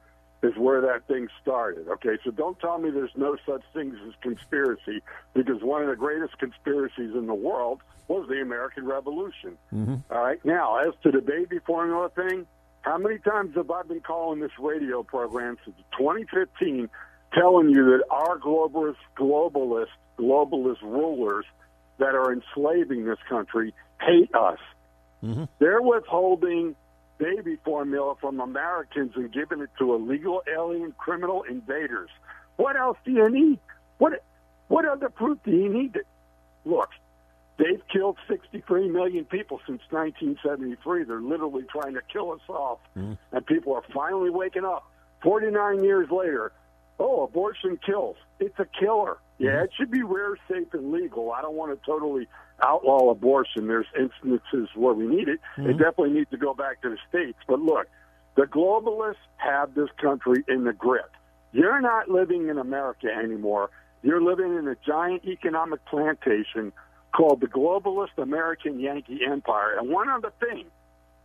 is 0.43 0.57
where 0.57 0.81
that 0.81 1.07
thing 1.07 1.29
started. 1.41 1.89
Okay, 1.89 2.19
so 2.25 2.31
don't 2.31 2.59
tell 2.59 2.79
me 2.79 2.91
there's 2.91 3.17
no 3.17 3.37
such 3.47 3.63
things 3.73 3.97
as 4.07 4.15
conspiracy 4.21 5.03
because 5.35 5.63
one 5.63 5.83
of 5.83 5.89
the 5.89 5.97
greatest 5.97 6.39
conspiracies 6.39 7.15
in 7.15 7.27
the 7.27 7.35
world 7.35 7.81
was 8.09 8.29
the 8.29 8.41
American 8.41 8.85
Revolution. 8.85 9.57
Mm-hmm. 9.73 9.95
All 10.11 10.23
right. 10.23 10.45
Now, 10.45 10.79
as 10.79 10.95
to 11.05 11.11
the 11.11 11.21
baby 11.21 11.61
formula 11.65 12.11
thing, 12.11 12.47
how 12.83 12.99
many 12.99 13.19
times 13.19 13.55
have 13.55 13.71
I 13.71 13.83
been 13.83 14.01
calling 14.01 14.41
this 14.41 14.51
radio 14.59 15.03
program 15.03 15.57
since 15.65 15.77
2015 15.99 16.89
telling 17.33 17.71
you 17.71 17.85
that 17.85 18.05
our 18.11 18.39
globalist, 18.39 18.97
globalist, 19.17 19.87
globalist 20.19 20.83
rulers 20.83 21.45
that 21.99 22.15
are 22.15 22.33
enslaving 22.33 23.05
this 23.05 23.19
country 23.29 23.73
hate 24.01 24.35
us? 24.35 24.59
Mm-hmm. 25.23 25.45
They're 25.61 25.81
withholding 25.81 26.75
baby 27.23 27.57
formula 27.65 28.15
from 28.21 28.41
Americans 28.41 29.13
and 29.15 29.33
giving 29.33 29.61
it 29.61 29.71
to 29.79 29.95
illegal 29.95 30.43
alien 30.53 30.93
criminal 30.99 31.43
invaders. 31.45 32.11
What 32.57 32.77
else 32.77 32.99
do 33.05 33.13
you 33.13 33.29
need? 33.31 33.59
What 33.99 34.23
what 34.69 34.85
other 34.85 35.09
proof 35.09 35.39
do 35.45 35.51
you 35.51 35.69
need? 35.73 35.93
To, 35.95 36.01
look, 36.65 36.91
they've 37.59 37.83
killed 37.93 38.17
63 38.29 38.89
million 38.89 39.25
people 39.25 39.61
since 39.67 39.83
1973. 39.91 41.05
They're 41.05 41.21
literally 41.21 41.65
trying 41.71 41.95
to 41.95 42.01
kill 42.13 42.33
us 42.33 42.41
off, 42.49 42.79
Mm. 42.97 43.17
and 43.33 43.47
people 43.47 43.75
are 43.75 43.85
finally 43.95 44.31
waking 44.31 44.65
up. 44.65 44.85
49 45.23 45.85
years 45.85 46.11
later, 46.11 46.53
oh, 46.99 47.25
abortion 47.25 47.79
kills. 47.85 48.17
It's 48.41 48.59
a 48.59 48.67
killer. 48.79 49.19
Yeah, 49.39 49.65
it 49.65 49.71
should 49.77 49.91
be 49.91 50.03
rare, 50.03 50.37
safe, 50.49 50.73
and 50.73 50.93
legal. 50.93 51.33
I 51.33 51.43
don't 51.43 51.55
want 51.57 51.79
to 51.79 51.87
totally 51.87 52.29
outlaw 52.65 53.11
abortion. 53.11 53.67
There's 53.67 53.87
instances 53.99 54.69
where 54.77 54.95
we 54.95 55.07
need 55.07 55.29
it. 55.29 55.41
It 55.59 55.63
Mhm. 55.63 55.79
definitely 55.79 56.13
needs 56.13 56.31
to 56.31 56.37
go 56.37 56.55
back 56.55 56.81
to 56.83 56.91
the 56.91 56.99
states. 57.09 57.39
But 57.49 57.59
look, 57.61 57.89
the 58.37 58.47
globalists 58.47 59.17
have 59.39 59.75
this 59.75 59.91
country 59.93 60.45
in 60.47 60.65
the 60.65 60.73
grip. 60.73 61.11
You're 61.53 61.81
not 61.81 62.09
living 62.09 62.49
in 62.49 62.59
America 62.59 63.09
anymore. 63.13 63.71
You're 64.03 64.23
living 64.23 64.57
in 64.57 64.69
a 64.69 64.77
giant 64.77 65.25
economic 65.25 65.85
plantation 65.87 66.73
called 67.13 67.41
the 67.41 67.47
globalist 67.49 68.17
American 68.17 68.81
Yankee 68.81 69.21
Empire. 69.25 69.77
And 69.79 69.91
one 69.91 70.09
other 70.09 70.33
thing, 70.41 70.67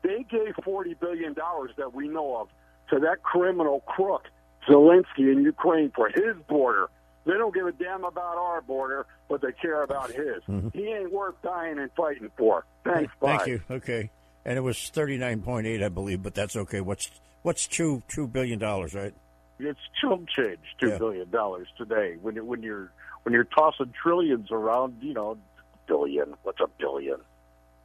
they 0.02 0.24
gave 0.24 0.56
$40 0.56 0.96
billion 1.00 1.34
that 1.78 1.94
we 1.94 2.08
know 2.08 2.38
of 2.38 2.50
to 2.90 3.00
that 3.00 3.24
criminal 3.24 3.82
crook, 3.82 4.24
Zelensky 4.68 5.32
in 5.32 5.44
Ukraine, 5.44 5.92
for 5.96 6.10
his 6.10 6.36
border. 6.48 6.88
They 7.26 7.34
don't 7.34 7.54
give 7.54 7.68
a 7.68 7.72
damn 7.74 8.04
about 8.06 8.38
our 8.38 8.62
border, 8.62 9.06
but 9.30 9.42
they 9.42 9.52
care 9.52 9.84
about 9.84 10.12
his. 10.12 10.42
He 10.74 10.88
ain't 10.88 11.12
worth 11.12 11.36
dying 11.44 11.78
and 11.78 11.92
fighting 11.98 12.32
for. 12.38 12.66
Thanks, 12.86 13.12
bye. 13.20 13.36
Thank 13.38 13.48
you. 13.48 13.62
Okay. 13.70 14.10
And 14.46 14.58
it 14.58 14.62
was 14.62 14.90
thirty 14.90 15.18
nine 15.18 15.42
point 15.42 15.68
eight, 15.68 15.84
I 15.84 15.90
believe, 15.90 16.24
but 16.24 16.34
that's 16.34 16.56
okay. 16.56 16.80
What's 16.80 17.12
what's 17.42 17.68
two 17.68 18.02
two 18.08 18.28
billion 18.28 18.60
dollars, 18.60 18.94
right? 18.94 19.14
It's 19.60 19.80
chump 20.02 20.30
change, 20.30 20.60
two 20.80 20.90
Yeah. 20.90 20.98
billion 21.00 21.30
dollars 21.30 21.68
today. 21.78 22.16
When 22.22 22.36
you, 22.36 22.46
when 22.46 22.64
you're 22.64 22.92
when 23.24 23.34
you're 23.34 23.44
tossing 23.44 23.92
trillions 24.02 24.50
around, 24.52 24.98
you 25.02 25.14
know, 25.14 25.38
billion. 25.86 26.34
What's 26.44 26.62
a 26.62 26.68
billion? 26.80 27.18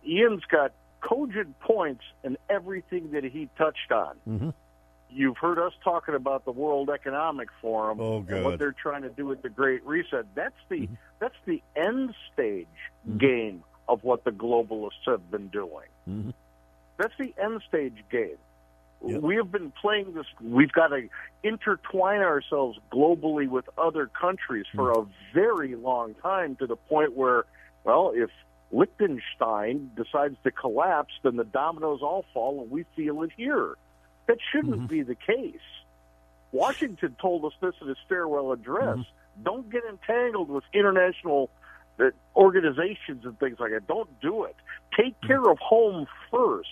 Ian's 0.07 0.45
got 0.45 0.73
cogent 1.01 1.59
points 1.61 2.05
in 2.23 2.37
everything 2.49 3.11
that 3.11 3.25
he 3.25 3.49
touched 3.59 3.91
on. 3.91 4.15
Mm-hmm. 4.29 4.51
You've 5.15 5.37
heard 5.37 5.59
us 5.59 5.73
talking 5.85 6.15
about 6.15 6.45
the 6.45 6.53
World 6.53 6.91
Economic 6.91 7.49
Forum 7.61 8.01
Oh, 8.01 8.25
and 8.29 8.45
what 8.45 8.59
they're 8.59 8.73
trying 8.73 9.03
to 9.03 9.11
do 9.11 9.27
with 9.27 9.43
the 9.43 9.49
Great 9.49 9.85
Reset. 9.87 10.27
That's 10.35 10.55
the 10.69 10.81
Mm-hmm. 10.83 10.95
that's 11.21 11.35
the 11.47 11.63
end 11.77 12.15
stage 12.33 12.67
game 13.19 13.63
of 13.89 14.03
what 14.05 14.25
the 14.25 14.31
globalists 14.31 15.07
have 15.07 15.31
been 15.31 15.49
doing. 15.49 15.89
Mm-hmm. 16.09 16.31
That's 16.99 17.15
the 17.19 17.35
end 17.43 17.63
stage 17.69 17.97
game. 18.11 18.39
We 19.01 19.35
have 19.37 19.51
been 19.51 19.73
playing 19.83 20.15
this. 20.15 20.27
We've 20.41 20.71
got 20.71 20.89
to 20.89 21.09
intertwine 21.43 22.21
ourselves 22.21 22.79
globally 22.93 23.49
with 23.49 23.69
other 23.77 24.07
countries 24.07 24.65
for 24.73 24.93
a 24.93 25.05
very 25.35 25.75
long 25.75 26.15
time 26.23 26.55
to 26.57 26.69
the 26.69 26.77
point 26.77 27.17
where, 27.17 27.45
well, 27.83 28.13
if 28.15 28.31
Liechtenstein 28.71 29.91
decides 29.97 30.37
to 30.45 30.53
collapse, 30.53 31.13
then 31.25 31.37
the 31.37 31.45
dominoes 31.45 32.01
all 32.03 32.25
fall 32.33 32.63
and 32.63 32.71
we 32.71 32.85
feel 32.95 33.23
it 33.23 33.31
here. 33.37 33.75
That 34.27 34.39
shouldn't 34.53 34.89
be 34.89 35.03
the 35.03 35.15
case. 35.15 35.57
Washington 36.53 37.17
told 37.21 37.45
us 37.45 37.53
this 37.61 37.75
in 37.81 37.89
his 37.89 37.97
farewell 38.09 38.53
address. 38.53 38.99
Don't 39.43 39.71
get 39.71 39.83
entangled 39.89 40.51
with 40.51 40.65
international 40.73 41.51
uh, 41.99 42.11
organizations 42.37 43.25
and 43.25 43.39
things 43.39 43.59
like 43.59 43.73
that. 43.73 43.87
Don't 43.87 44.09
do 44.21 44.45
it. 44.45 44.57
Take 44.97 45.21
care 45.23 45.51
of 45.51 45.59
home 45.59 46.07
1st 46.33 46.65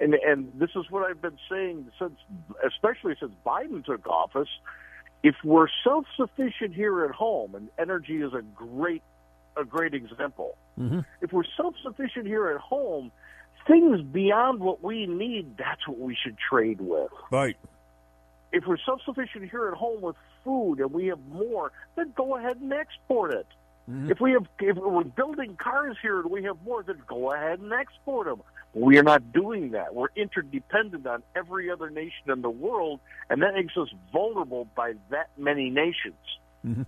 And 0.00 0.14
and 0.14 0.52
this 0.56 0.70
is 0.74 0.90
what 0.90 1.08
I've 1.08 1.22
been 1.22 1.38
saying 1.48 1.86
since, 1.98 2.18
especially 2.66 3.14
since 3.20 3.32
Biden 3.46 3.84
took 3.84 4.06
office. 4.06 4.48
If 5.22 5.36
we're 5.44 5.68
self 5.84 6.06
sufficient 6.16 6.74
here 6.74 7.04
at 7.04 7.12
home, 7.12 7.54
and 7.54 7.68
energy 7.78 8.20
is 8.20 8.32
a 8.34 8.42
great 8.42 9.02
a 9.56 9.64
great 9.64 9.94
example. 9.94 10.56
Mm-hmm. 10.78 11.00
If 11.20 11.32
we're 11.32 11.44
self 11.56 11.74
sufficient 11.82 12.26
here 12.26 12.50
at 12.50 12.60
home, 12.60 13.12
things 13.66 14.00
beyond 14.02 14.60
what 14.60 14.82
we 14.82 15.06
need, 15.06 15.56
that's 15.56 15.86
what 15.86 15.98
we 15.98 16.16
should 16.22 16.36
trade 16.38 16.80
with. 16.80 17.10
Right. 17.30 17.56
If 18.52 18.64
we're 18.66 18.76
self 18.84 19.00
sufficient 19.04 19.50
here 19.50 19.68
at 19.68 19.74
home 19.74 20.02
with 20.02 20.16
food 20.44 20.80
and 20.80 20.92
we 20.92 21.06
have 21.06 21.20
more, 21.30 21.72
then 21.96 22.12
go 22.16 22.36
ahead 22.36 22.58
and 22.58 22.72
export 22.72 23.32
it. 23.32 23.46
If 24.08 24.20
we 24.20 24.32
have, 24.32 24.46
if 24.60 24.76
we're 24.76 25.02
building 25.02 25.56
cars 25.56 25.96
here 26.00 26.20
and 26.20 26.30
we 26.30 26.44
have 26.44 26.56
more, 26.64 26.82
then 26.84 27.02
go 27.08 27.32
ahead 27.32 27.58
and 27.58 27.72
export 27.72 28.26
them. 28.26 28.40
We 28.74 28.96
are 28.96 29.02
not 29.02 29.32
doing 29.32 29.72
that. 29.72 29.94
We're 29.94 30.06
interdependent 30.14 31.04
on 31.06 31.22
every 31.34 31.68
other 31.68 31.90
nation 31.90 32.30
in 32.30 32.42
the 32.42 32.48
world, 32.48 33.00
and 33.28 33.42
that 33.42 33.54
makes 33.54 33.76
us 33.76 33.88
vulnerable 34.12 34.66
by 34.76 34.94
that 35.10 35.30
many 35.36 35.68
nations. 35.68 36.14
Mhm. 36.64 36.86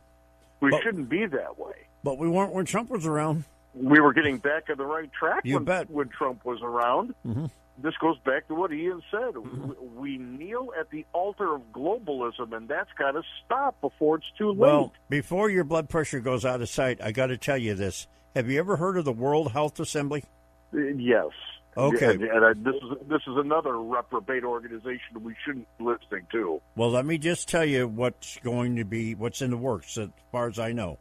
We 0.60 0.70
But- 0.70 0.82
shouldn't 0.82 1.08
be 1.08 1.26
that 1.26 1.58
way. 1.58 1.74
But 2.04 2.16
we 2.16 2.28
weren't 2.28 2.52
when 2.54 2.64
Trump 2.64 2.90
was 2.90 3.06
around. 3.06 3.44
We 3.74 4.00
were 4.00 4.12
getting 4.12 4.38
back 4.38 4.64
on 4.70 4.76
the 4.76 4.86
right 4.86 5.10
track 5.12 5.42
You 5.44 5.56
when, 5.56 5.64
bet. 5.64 5.90
when 5.90 6.08
Trump 6.08 6.44
was 6.44 6.60
around. 6.62 7.14
Mm-hmm. 7.26 7.46
This 7.78 7.94
goes 8.00 8.16
back 8.24 8.46
to 8.48 8.54
what 8.54 8.72
Ian 8.72 9.02
said. 9.10 9.34
We 9.96 10.16
kneel 10.16 10.70
at 10.78 10.90
the 10.90 11.04
altar 11.12 11.54
of 11.54 11.62
globalism, 11.72 12.52
and 12.56 12.68
that's 12.68 12.90
got 12.96 13.12
to 13.12 13.22
stop 13.44 13.80
before 13.80 14.18
it's 14.18 14.26
too 14.38 14.50
late. 14.50 14.58
Well, 14.58 14.92
before 15.08 15.50
your 15.50 15.64
blood 15.64 15.88
pressure 15.88 16.20
goes 16.20 16.44
out 16.44 16.60
of 16.62 16.68
sight, 16.68 17.00
I 17.02 17.10
got 17.10 17.26
to 17.26 17.36
tell 17.36 17.58
you 17.58 17.74
this. 17.74 18.06
Have 18.36 18.48
you 18.48 18.60
ever 18.60 18.76
heard 18.76 18.96
of 18.96 19.04
the 19.04 19.12
World 19.12 19.50
Health 19.52 19.80
Assembly? 19.80 20.22
Uh, 20.72 20.78
Yes. 20.96 21.30
Okay. 21.76 22.14
And, 22.14 22.22
and 22.22 22.44
I, 22.44 22.52
this 22.52 22.76
is 22.76 23.08
this 23.08 23.22
is 23.26 23.36
another 23.36 23.76
reprobate 23.80 24.44
organization 24.44 25.22
we 25.22 25.34
shouldn't 25.44 25.66
be 25.78 25.84
listening 25.84 26.26
to. 26.30 26.60
Well, 26.76 26.90
let 26.90 27.04
me 27.04 27.18
just 27.18 27.48
tell 27.48 27.64
you 27.64 27.88
what's 27.88 28.38
going 28.44 28.76
to 28.76 28.84
be, 28.84 29.16
what's 29.16 29.42
in 29.42 29.50
the 29.50 29.56
works, 29.56 29.98
as 29.98 30.08
far 30.30 30.46
as 30.46 30.60
I 30.60 30.70
know. 30.70 30.98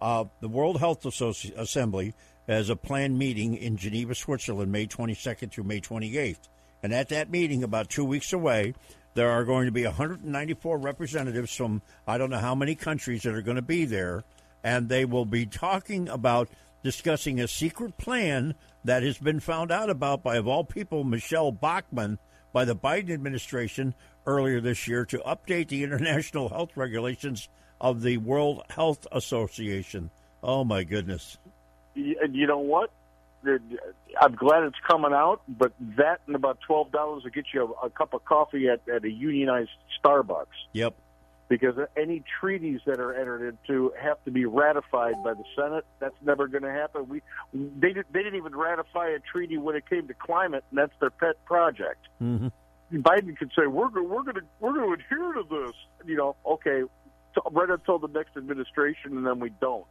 Uh, 0.00 0.24
the 0.40 0.48
World 0.48 0.78
Health 0.78 1.02
Associ- 1.02 1.56
Assembly 1.56 2.14
has 2.46 2.70
a 2.70 2.76
planned 2.76 3.18
meeting 3.18 3.56
in 3.56 3.76
Geneva, 3.76 4.14
Switzerland, 4.14 4.70
May 4.70 4.86
22nd 4.86 5.50
through 5.50 5.64
May 5.64 5.80
28th. 5.80 6.48
And 6.82 6.92
at 6.92 7.08
that 7.08 7.30
meeting, 7.30 7.62
about 7.64 7.88
two 7.88 8.04
weeks 8.04 8.32
away, 8.32 8.74
there 9.14 9.30
are 9.30 9.44
going 9.44 9.66
to 9.66 9.72
be 9.72 9.84
194 9.84 10.78
representatives 10.78 11.54
from 11.54 11.82
I 12.06 12.18
don't 12.18 12.30
know 12.30 12.38
how 12.38 12.54
many 12.54 12.74
countries 12.74 13.22
that 13.22 13.34
are 13.34 13.42
going 13.42 13.56
to 13.56 13.62
be 13.62 13.84
there. 13.84 14.24
And 14.62 14.88
they 14.88 15.04
will 15.04 15.24
be 15.24 15.46
talking 15.46 16.08
about 16.08 16.48
discussing 16.82 17.40
a 17.40 17.48
secret 17.48 17.96
plan 17.98 18.54
that 18.84 19.02
has 19.02 19.18
been 19.18 19.40
found 19.40 19.72
out 19.72 19.90
about 19.90 20.22
by, 20.22 20.36
of 20.36 20.46
all 20.46 20.64
people, 20.64 21.02
Michele 21.02 21.50
Bachmann, 21.50 22.18
by 22.52 22.64
the 22.64 22.76
Biden 22.76 23.10
administration 23.10 23.94
earlier 24.26 24.60
this 24.60 24.86
year 24.86 25.04
to 25.06 25.18
update 25.18 25.68
the 25.68 25.82
international 25.82 26.48
health 26.50 26.76
regulations 26.76 27.48
of 27.80 28.02
the 28.02 28.18
World 28.18 28.62
Health 28.70 29.06
Association. 29.12 30.10
Oh, 30.42 30.64
my 30.64 30.84
goodness. 30.84 31.38
And 31.94 32.34
you 32.34 32.46
know 32.46 32.58
what? 32.58 32.90
I'm 34.20 34.34
glad 34.34 34.64
it's 34.64 34.76
coming 34.88 35.12
out, 35.12 35.40
but 35.46 35.72
that 35.96 36.20
and 36.26 36.34
about 36.34 36.58
twelve 36.66 36.90
dollars 36.90 37.22
will 37.22 37.30
get 37.30 37.44
you 37.54 37.76
a, 37.80 37.86
a 37.86 37.90
cup 37.90 38.12
of 38.12 38.24
coffee 38.24 38.68
at, 38.68 38.80
at 38.88 39.04
a 39.04 39.10
unionized 39.10 39.70
Starbucks. 40.02 40.46
Yep. 40.72 40.94
Because 41.48 41.76
any 41.96 42.24
treaties 42.40 42.80
that 42.86 42.98
are 42.98 43.14
entered 43.14 43.48
into 43.48 43.92
have 44.02 44.16
to 44.24 44.32
be 44.32 44.46
ratified 44.46 45.14
by 45.22 45.34
the 45.34 45.44
Senate. 45.54 45.84
That's 46.00 46.16
never 46.24 46.48
going 46.48 46.64
to 46.64 46.72
happen. 46.72 47.08
We 47.08 47.22
they 47.52 47.92
they 47.92 48.22
didn't 48.24 48.34
even 48.34 48.56
ratify 48.56 49.10
a 49.10 49.20
treaty 49.20 49.58
when 49.58 49.76
it 49.76 49.88
came 49.88 50.08
to 50.08 50.14
climate, 50.14 50.64
and 50.70 50.78
that's 50.78 50.94
their 50.98 51.10
pet 51.10 51.44
project. 51.44 52.08
Mm-hmm. 52.20 52.48
Biden 52.98 53.36
could 53.36 53.52
say 53.56 53.68
we're 53.68 53.90
we're 53.90 54.24
going 54.24 54.34
to 54.34 54.42
we're 54.58 54.72
going 54.72 54.88
to 54.88 55.04
adhere 55.04 55.34
to 55.34 55.44
this. 55.48 55.76
You 56.04 56.16
know, 56.16 56.36
okay, 56.44 56.82
right 57.50 57.70
until 57.70 57.98
the 57.98 58.08
next 58.08 58.36
administration, 58.36 59.16
and 59.16 59.26
then 59.26 59.38
we 59.40 59.50
don't. 59.60 59.84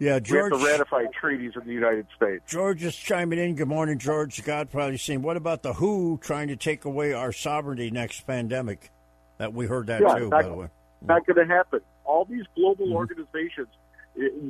Yeah, 0.00 0.20
George. 0.20 0.52
We 0.52 0.58
have 0.58 0.60
to 0.62 0.66
ratify 0.70 1.04
treaties 1.20 1.52
in 1.60 1.66
the 1.66 1.72
United 1.72 2.06
States. 2.16 2.44
George 2.46 2.84
is 2.84 2.94
chiming 2.94 3.38
in. 3.40 3.56
Good 3.56 3.66
morning, 3.68 3.98
George. 3.98 4.42
God 4.44 4.70
probably 4.70 4.96
seen. 4.96 5.22
what 5.22 5.36
about 5.36 5.62
the 5.62 5.72
WHO 5.72 6.18
trying 6.22 6.48
to 6.48 6.56
take 6.56 6.84
away 6.84 7.12
our 7.14 7.32
sovereignty 7.32 7.90
next 7.90 8.20
pandemic? 8.26 8.90
That 9.38 9.54
we 9.54 9.66
heard 9.66 9.86
that 9.88 10.00
Yeah, 10.00 10.14
too, 10.18 10.28
not, 10.28 10.30
by 10.30 10.42
the 10.44 10.54
way. 10.54 10.68
Not 11.02 11.26
going 11.26 11.36
to 11.48 11.52
happen. 11.52 11.80
All 12.04 12.24
these 12.24 12.44
global 12.54 12.86
Mm-hmm. 12.86 12.94
organizations, 12.94 13.68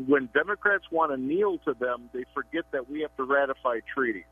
when 0.06 0.28
Democrats 0.34 0.84
want 0.90 1.12
to 1.12 1.16
kneel 1.18 1.58
to 1.58 1.74
them, 1.74 2.08
they 2.12 2.24
forget 2.34 2.64
that 2.72 2.90
we 2.90 3.00
have 3.00 3.14
to 3.16 3.24
ratify 3.24 3.80
treaties. 3.94 4.24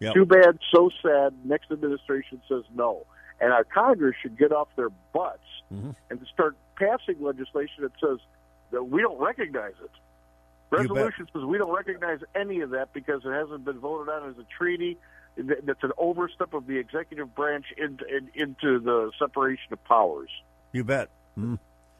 Yep. 0.00 0.14
Too 0.14 0.24
bad, 0.26 0.58
so 0.74 0.90
sad. 1.02 1.34
Next 1.44 1.70
administration 1.70 2.40
says 2.48 2.64
no. 2.74 3.06
And 3.40 3.52
our 3.52 3.64
Congress 3.64 4.14
should 4.22 4.36
get 4.38 4.50
off 4.52 4.68
their 4.76 4.90
butts 5.12 5.40
Mm-hmm. 5.72 5.90
and 6.10 6.20
start 6.32 6.56
passing 6.76 7.22
legislation 7.22 7.82
that 7.82 7.92
says 8.00 8.18
that 8.70 8.84
we 8.84 9.00
don't 9.00 9.20
recognize 9.20 9.74
it. 9.82 9.90
Resolution 10.70 11.28
says 11.32 11.42
we 11.44 11.58
don't 11.58 11.74
recognize 11.74 12.20
any 12.34 12.60
of 12.60 12.70
that 12.70 12.92
because 12.92 13.22
it 13.24 13.30
hasn't 13.30 13.64
been 13.64 13.78
voted 13.78 14.12
on 14.12 14.30
as 14.30 14.38
a 14.38 14.46
treaty. 14.56 14.98
That's 15.36 15.82
an 15.82 15.92
overstep 15.98 16.54
of 16.54 16.66
the 16.66 16.78
executive 16.78 17.34
branch 17.34 17.66
into, 17.76 18.04
into 18.34 18.80
the 18.80 19.10
separation 19.18 19.72
of 19.72 19.82
powers. 19.84 20.30
You 20.72 20.84
bet. 20.84 21.08
Mm. 21.38 21.58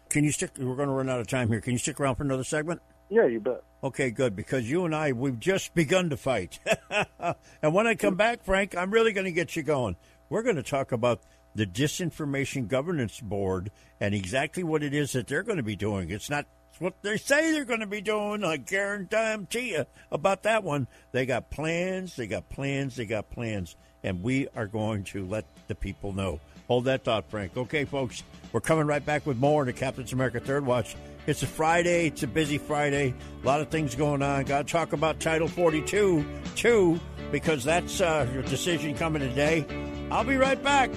Can 0.09 0.25
you 0.25 0.33
stick? 0.33 0.52
We're 0.59 0.76
going 0.76 0.88
to 0.88 0.95
run 0.95 1.09
out 1.09 1.21
of 1.21 1.26
time 1.26 1.49
here. 1.49 1.61
Can 1.61 1.73
you 1.73 1.78
stick 1.78 1.99
around 1.99 2.16
for 2.16 2.23
another 2.23 2.45
segment? 2.45 2.81
Yeah, 3.11 3.26
you 3.26 3.40
bet. 3.40 3.62
Okay, 3.83 4.11
good. 4.11 4.35
Because 4.37 4.71
you 4.71 4.85
and 4.85 4.95
I, 4.95 5.12
we've 5.12 5.38
just 5.38 5.75
begun 5.75 6.11
to 6.11 6.16
fight. 6.16 6.59
and 7.62 7.75
when 7.75 7.87
I 7.87 7.95
come 7.95 8.14
back, 8.14 8.45
Frank, 8.45 8.76
I'm 8.76 8.90
really 8.90 9.12
going 9.12 9.26
to 9.26 9.33
get 9.33 9.57
you 9.57 9.62
going. 9.62 9.97
we're 10.31 10.43
going 10.43 10.57
to 10.57 10.62
talk 10.62 10.93
about 10.93 11.21
the 11.54 11.66
Disinformation 11.66 12.68
Governance 12.68 13.20
Board 13.20 13.70
and 14.00 14.14
exactly 14.14 14.62
what 14.62 14.82
it 14.82 14.94
is 14.94 15.12
that 15.12 15.26
they're 15.26 15.42
going 15.42 15.58
to 15.58 15.62
be 15.62 15.76
doing. 15.76 16.11
It's 16.11 16.30
not 16.30 16.46
what 16.78 17.02
they 17.02 17.16
say 17.16 17.52
they're 17.52 17.64
going 17.64 17.80
to 17.80 17.87
be 17.87 18.00
doing. 18.00 18.44
I 18.44 18.56
guarantee 18.56 19.73
you 19.73 19.87
about 20.11 20.42
that 20.42 20.64
one. 20.64 20.88
They 21.12 21.26
got 21.26 21.50
plans, 21.50 22.16
they 22.16 22.26
got 22.26 22.49
plans, 22.49 22.96
they 22.96 23.06
got 23.06 23.30
plans, 23.30 23.76
and 24.02 24.23
we 24.23 24.49
are 24.56 24.66
going 24.66 25.04
to 25.04 25.25
let 25.25 25.46
the 25.68 25.75
people 25.75 26.12
know. 26.12 26.40
Hold 26.66 26.87
that 26.87 27.04
thought, 27.04 27.30
Frank. 27.30 27.56
Okay, 27.56 27.84
folks, 27.84 28.23
we're 28.52 28.61
coming 28.61 28.87
right 28.87 29.04
back 29.04 29.26
with 29.26 29.37
more 29.37 29.64
to 29.64 29.73
Captain's 29.73 30.12
America 30.12 30.40
Third 30.40 30.64
Watch. 30.64 30.96
It's 31.26 31.42
a 31.42 31.46
Friday. 31.46 32.08
It's 32.08 32.23
a 32.23 32.26
busy 32.26 32.58
Friday. 32.58 33.14
A 33.42 33.46
lot 33.46 33.61
of 33.61 33.68
things 33.68 33.94
going 33.94 34.23
on. 34.23 34.44
Got 34.44 34.66
to 34.66 34.73
talk 34.73 34.92
about 34.92 35.20
Title 35.20 35.49
42, 35.49 36.25
too, 36.54 37.00
because 37.30 37.64
that's 37.64 38.00
uh, 38.00 38.26
your 38.32 38.42
decision 38.42 38.94
coming 38.94 39.20
today. 39.20 39.66
I'll 40.11 40.25
be 40.25 40.37
right 40.37 40.62
back. 40.62 40.90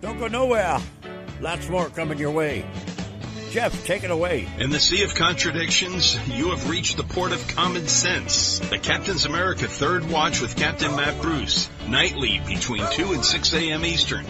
Don't 0.00 0.18
go 0.18 0.28
nowhere. 0.28 0.78
Lots 1.40 1.68
more 1.68 1.88
coming 1.88 2.18
your 2.18 2.30
way. 2.30 2.64
Jeff, 3.50 3.84
take 3.84 4.04
it 4.04 4.10
away. 4.10 4.46
In 4.58 4.70
the 4.70 4.78
sea 4.78 5.02
of 5.02 5.14
contradictions, 5.14 6.16
you 6.28 6.50
have 6.50 6.70
reached 6.70 6.96
the 6.96 7.02
port 7.02 7.32
of 7.32 7.48
common 7.48 7.88
sense. 7.88 8.60
The 8.60 8.78
Captain's 8.78 9.24
America 9.24 9.66
Third 9.66 10.08
Watch 10.08 10.40
with 10.40 10.56
Captain 10.56 10.94
Matt 10.94 11.20
Bruce. 11.20 11.68
Nightly 11.88 12.40
between 12.46 12.84
2 12.92 13.12
and 13.12 13.24
6 13.24 13.52
a.m. 13.54 13.84
Eastern. 13.84 14.24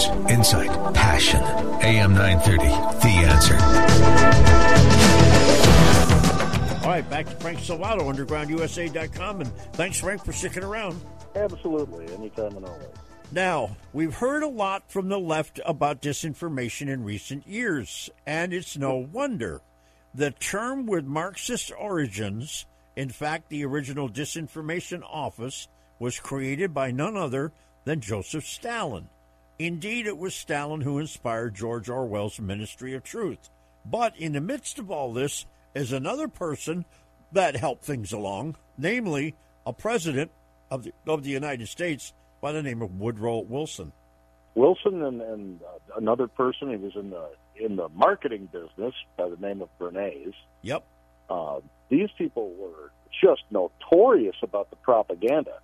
News, 0.00 0.30
insight, 0.30 0.70
passion. 0.94 1.42
AM 1.82 2.14
930, 2.14 2.64
The 3.00 3.14
Answer. 3.28 3.54
All 6.82 6.90
right, 6.90 7.10
back 7.10 7.26
to 7.26 7.36
Frank 7.36 7.58
Salvato, 7.58 8.00
UndergroundUSA.com. 8.00 9.42
And 9.42 9.52
thanks, 9.74 10.00
Frank, 10.00 10.24
for 10.24 10.32
sticking 10.32 10.64
around. 10.64 11.00
Absolutely, 11.36 12.12
anytime 12.14 12.56
and 12.56 12.64
always. 12.64 12.88
Now, 13.32 13.76
we've 13.92 14.14
heard 14.14 14.42
a 14.42 14.48
lot 14.48 14.90
from 14.90 15.08
the 15.08 15.18
left 15.18 15.60
about 15.66 16.00
disinformation 16.00 16.88
in 16.88 17.04
recent 17.04 17.46
years, 17.46 18.08
and 18.26 18.54
it's 18.54 18.78
no 18.78 18.96
wonder. 18.96 19.60
The 20.14 20.30
term 20.30 20.86
with 20.86 21.04
Marxist 21.04 21.72
origins, 21.78 22.64
in 22.96 23.10
fact, 23.10 23.50
the 23.50 23.64
original 23.66 24.08
Disinformation 24.08 25.02
Office, 25.04 25.68
was 25.98 26.18
created 26.18 26.72
by 26.72 26.90
none 26.90 27.16
other 27.16 27.52
than 27.84 28.00
Joseph 28.00 28.46
Stalin. 28.46 29.08
Indeed, 29.60 30.06
it 30.06 30.16
was 30.16 30.34
Stalin 30.34 30.80
who 30.80 30.98
inspired 30.98 31.54
George 31.54 31.90
Orwell's 31.90 32.40
Ministry 32.40 32.94
of 32.94 33.04
Truth. 33.04 33.50
But 33.84 34.16
in 34.16 34.32
the 34.32 34.40
midst 34.40 34.78
of 34.78 34.90
all 34.90 35.12
this 35.12 35.44
is 35.74 35.92
another 35.92 36.28
person 36.28 36.86
that 37.32 37.56
helped 37.56 37.84
things 37.84 38.10
along, 38.10 38.56
namely 38.78 39.34
a 39.66 39.74
president 39.74 40.30
of 40.70 40.84
the, 40.84 40.94
of 41.06 41.24
the 41.24 41.28
United 41.28 41.68
States 41.68 42.14
by 42.40 42.52
the 42.52 42.62
name 42.62 42.80
of 42.80 42.98
Woodrow 42.98 43.40
Wilson. 43.40 43.92
Wilson 44.54 45.02
and, 45.02 45.20
and 45.20 45.60
uh, 45.60 45.94
another 45.98 46.26
person, 46.26 46.70
he 46.70 46.76
was 46.76 46.96
in 46.96 47.10
the 47.10 47.28
in 47.54 47.76
the 47.76 47.90
marketing 47.90 48.48
business 48.50 48.94
by 49.18 49.28
the 49.28 49.36
name 49.36 49.60
of 49.60 49.68
Bernays. 49.78 50.32
Yep. 50.62 50.84
Uh, 51.28 51.60
these 51.90 52.08
people 52.16 52.54
were 52.58 52.92
just 53.22 53.42
notorious 53.50 54.36
about 54.42 54.70
the 54.70 54.76
propaganda. 54.76 55.58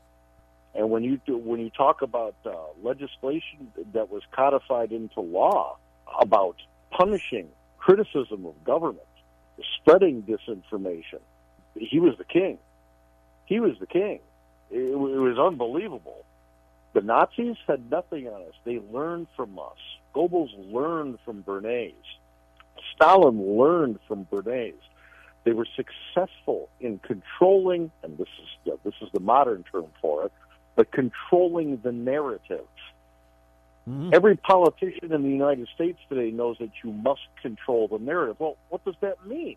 And 0.76 0.90
when 0.90 1.04
you 1.04 1.18
do, 1.26 1.38
when 1.38 1.60
you 1.60 1.70
talk 1.70 2.02
about 2.02 2.34
uh, 2.44 2.52
legislation 2.82 3.72
that 3.94 4.10
was 4.10 4.22
codified 4.32 4.92
into 4.92 5.20
law 5.20 5.78
about 6.20 6.56
punishing 6.90 7.48
criticism 7.78 8.44
of 8.44 8.62
government, 8.64 9.00
spreading 9.80 10.22
disinformation, 10.22 11.20
he 11.74 11.98
was 11.98 12.14
the 12.18 12.24
king. 12.24 12.58
He 13.46 13.60
was 13.60 13.78
the 13.80 13.86
king. 13.86 14.20
It, 14.70 14.90
it 14.90 14.96
was 14.96 15.38
unbelievable. 15.38 16.24
The 16.92 17.00
Nazis 17.00 17.56
had 17.66 17.90
nothing 17.90 18.26
on 18.28 18.42
us. 18.42 18.54
They 18.64 18.78
learned 18.78 19.28
from 19.36 19.58
us. 19.58 19.78
Goebbels 20.14 20.50
learned 20.72 21.18
from 21.24 21.42
Bernays. 21.42 21.92
Stalin 22.94 23.58
learned 23.58 23.98
from 24.08 24.26
Bernays. 24.30 24.74
They 25.44 25.52
were 25.52 25.66
successful 25.76 26.68
in 26.80 26.98
controlling, 26.98 27.90
and 28.02 28.18
this 28.18 28.28
is 28.42 28.78
this 28.84 28.94
is 29.00 29.08
the 29.12 29.20
modern 29.20 29.64
term 29.70 29.86
for 30.00 30.24
it, 30.24 30.32
but 30.76 30.92
controlling 30.92 31.80
the 31.82 31.90
narrative. 31.90 32.66
Mm-hmm. 33.88 34.10
Every 34.12 34.36
politician 34.36 35.12
in 35.12 35.22
the 35.22 35.28
United 35.28 35.68
States 35.74 35.98
today 36.08 36.30
knows 36.30 36.56
that 36.58 36.70
you 36.84 36.92
must 36.92 37.20
control 37.40 37.88
the 37.88 37.98
narrative. 37.98 38.36
Well, 38.38 38.56
what 38.68 38.84
does 38.84 38.96
that 39.00 39.26
mean? 39.26 39.56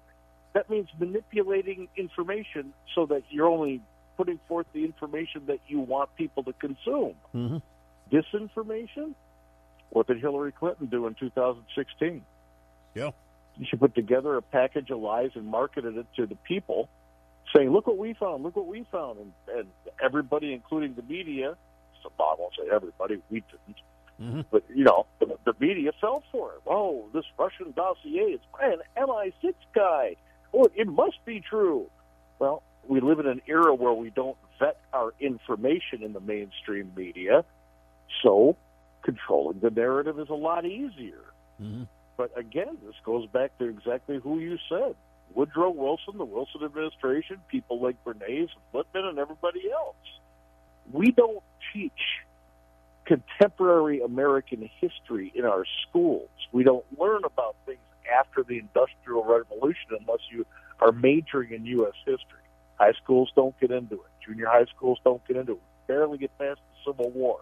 That 0.53 0.69
means 0.69 0.88
manipulating 0.99 1.88
information 1.95 2.73
so 2.95 3.05
that 3.08 3.23
you're 3.29 3.47
only 3.47 3.82
putting 4.17 4.39
forth 4.47 4.67
the 4.73 4.84
information 4.84 5.43
that 5.47 5.60
you 5.67 5.79
want 5.79 6.15
people 6.15 6.43
to 6.43 6.53
consume. 6.53 7.15
Mm-hmm. 7.36 7.58
Disinformation? 8.12 9.13
What 9.91 10.08
did 10.08 10.19
Hillary 10.19 10.51
Clinton 10.51 10.88
do 10.88 11.08
in 11.08 11.15
2016? 11.15 12.21
Yeah. 12.95 13.12
She 13.69 13.77
put 13.77 13.95
together 13.95 14.36
a 14.36 14.41
package 14.41 14.89
of 14.89 14.99
lies 14.99 15.32
and 15.36 15.45
marketed 15.45 15.97
it 15.97 16.05
to 16.17 16.25
the 16.25 16.36
people, 16.36 16.89
saying, 17.55 17.71
"Look 17.71 17.88
what 17.88 17.97
we 17.97 18.13
found! 18.13 18.43
Look 18.43 18.55
what 18.55 18.67
we 18.67 18.85
found!" 18.91 19.19
And, 19.19 19.31
and 19.55 19.67
everybody, 20.01 20.53
including 20.53 20.95
the 20.95 21.03
media, 21.03 21.55
so 22.01 22.12
I 22.19 22.35
won't 22.38 22.53
say 22.57 22.69
everybody, 22.73 23.21
we 23.29 23.41
didn't, 23.41 23.81
mm-hmm. 24.21 24.41
but 24.51 24.63
you 24.73 24.83
know, 24.83 25.05
the, 25.19 25.38
the 25.45 25.53
media 25.59 25.91
fell 25.99 26.23
for 26.31 26.53
it. 26.53 26.62
Oh, 26.67 27.05
this 27.13 27.25
Russian 27.38 27.73
dossier 27.75 28.33
is 28.33 28.41
by 28.51 28.67
an 28.67 28.81
MI6 28.97 29.53
guy. 29.73 30.15
Oh, 30.53 30.67
it 30.75 30.88
must 30.88 31.23
be 31.25 31.41
true. 31.41 31.89
Well, 32.39 32.63
we 32.88 33.01
live 33.01 33.19
in 33.19 33.27
an 33.27 33.41
era 33.47 33.73
where 33.73 33.93
we 33.93 34.09
don't 34.09 34.38
vet 34.59 34.79
our 34.93 35.13
information 35.19 36.03
in 36.03 36.13
the 36.13 36.19
mainstream 36.19 36.91
media, 36.95 37.45
so 38.23 38.55
controlling 39.03 39.59
the 39.59 39.69
narrative 39.69 40.19
is 40.19 40.29
a 40.29 40.35
lot 40.35 40.65
easier. 40.65 41.23
Mm-hmm. 41.62 41.83
But 42.17 42.38
again, 42.38 42.77
this 42.85 42.95
goes 43.05 43.27
back 43.27 43.57
to 43.59 43.65
exactly 43.65 44.19
who 44.21 44.39
you 44.39 44.57
said. 44.67 44.95
Woodrow 45.33 45.69
Wilson, 45.69 46.17
the 46.17 46.25
Wilson 46.25 46.63
administration, 46.63 47.37
people 47.47 47.81
like 47.81 48.03
Bernays 48.03 48.49
and 48.49 48.63
Lippmann 48.73 49.05
and 49.05 49.19
everybody 49.19 49.71
else. 49.71 49.95
We 50.91 51.11
don't 51.11 51.43
teach 51.73 51.91
contemporary 53.05 54.01
American 54.01 54.69
history 54.79 55.31
in 55.35 55.45
our 55.45 55.65
schools. 55.87 56.29
We 56.51 56.63
don't 56.63 56.85
learn 56.99 57.23
about 57.23 57.55
things 57.65 57.79
after 58.19 58.43
the 58.43 58.59
Industrial 58.59 59.23
Revolution 59.23 59.97
unless 59.99 60.19
you 60.31 60.45
are 60.79 60.91
majoring 60.91 61.51
in 61.51 61.65
U.S. 61.65 61.93
history. 62.05 62.39
High 62.79 62.93
schools 63.03 63.31
don't 63.35 63.59
get 63.59 63.71
into 63.71 63.95
it. 63.95 64.25
Junior 64.25 64.47
high 64.47 64.65
schools 64.65 64.99
don't 65.03 65.25
get 65.27 65.37
into 65.37 65.53
it. 65.53 65.57
We 65.57 65.93
barely 65.93 66.17
get 66.17 66.37
past 66.37 66.59
the 66.59 66.91
Civil 66.91 67.09
War. 67.11 67.39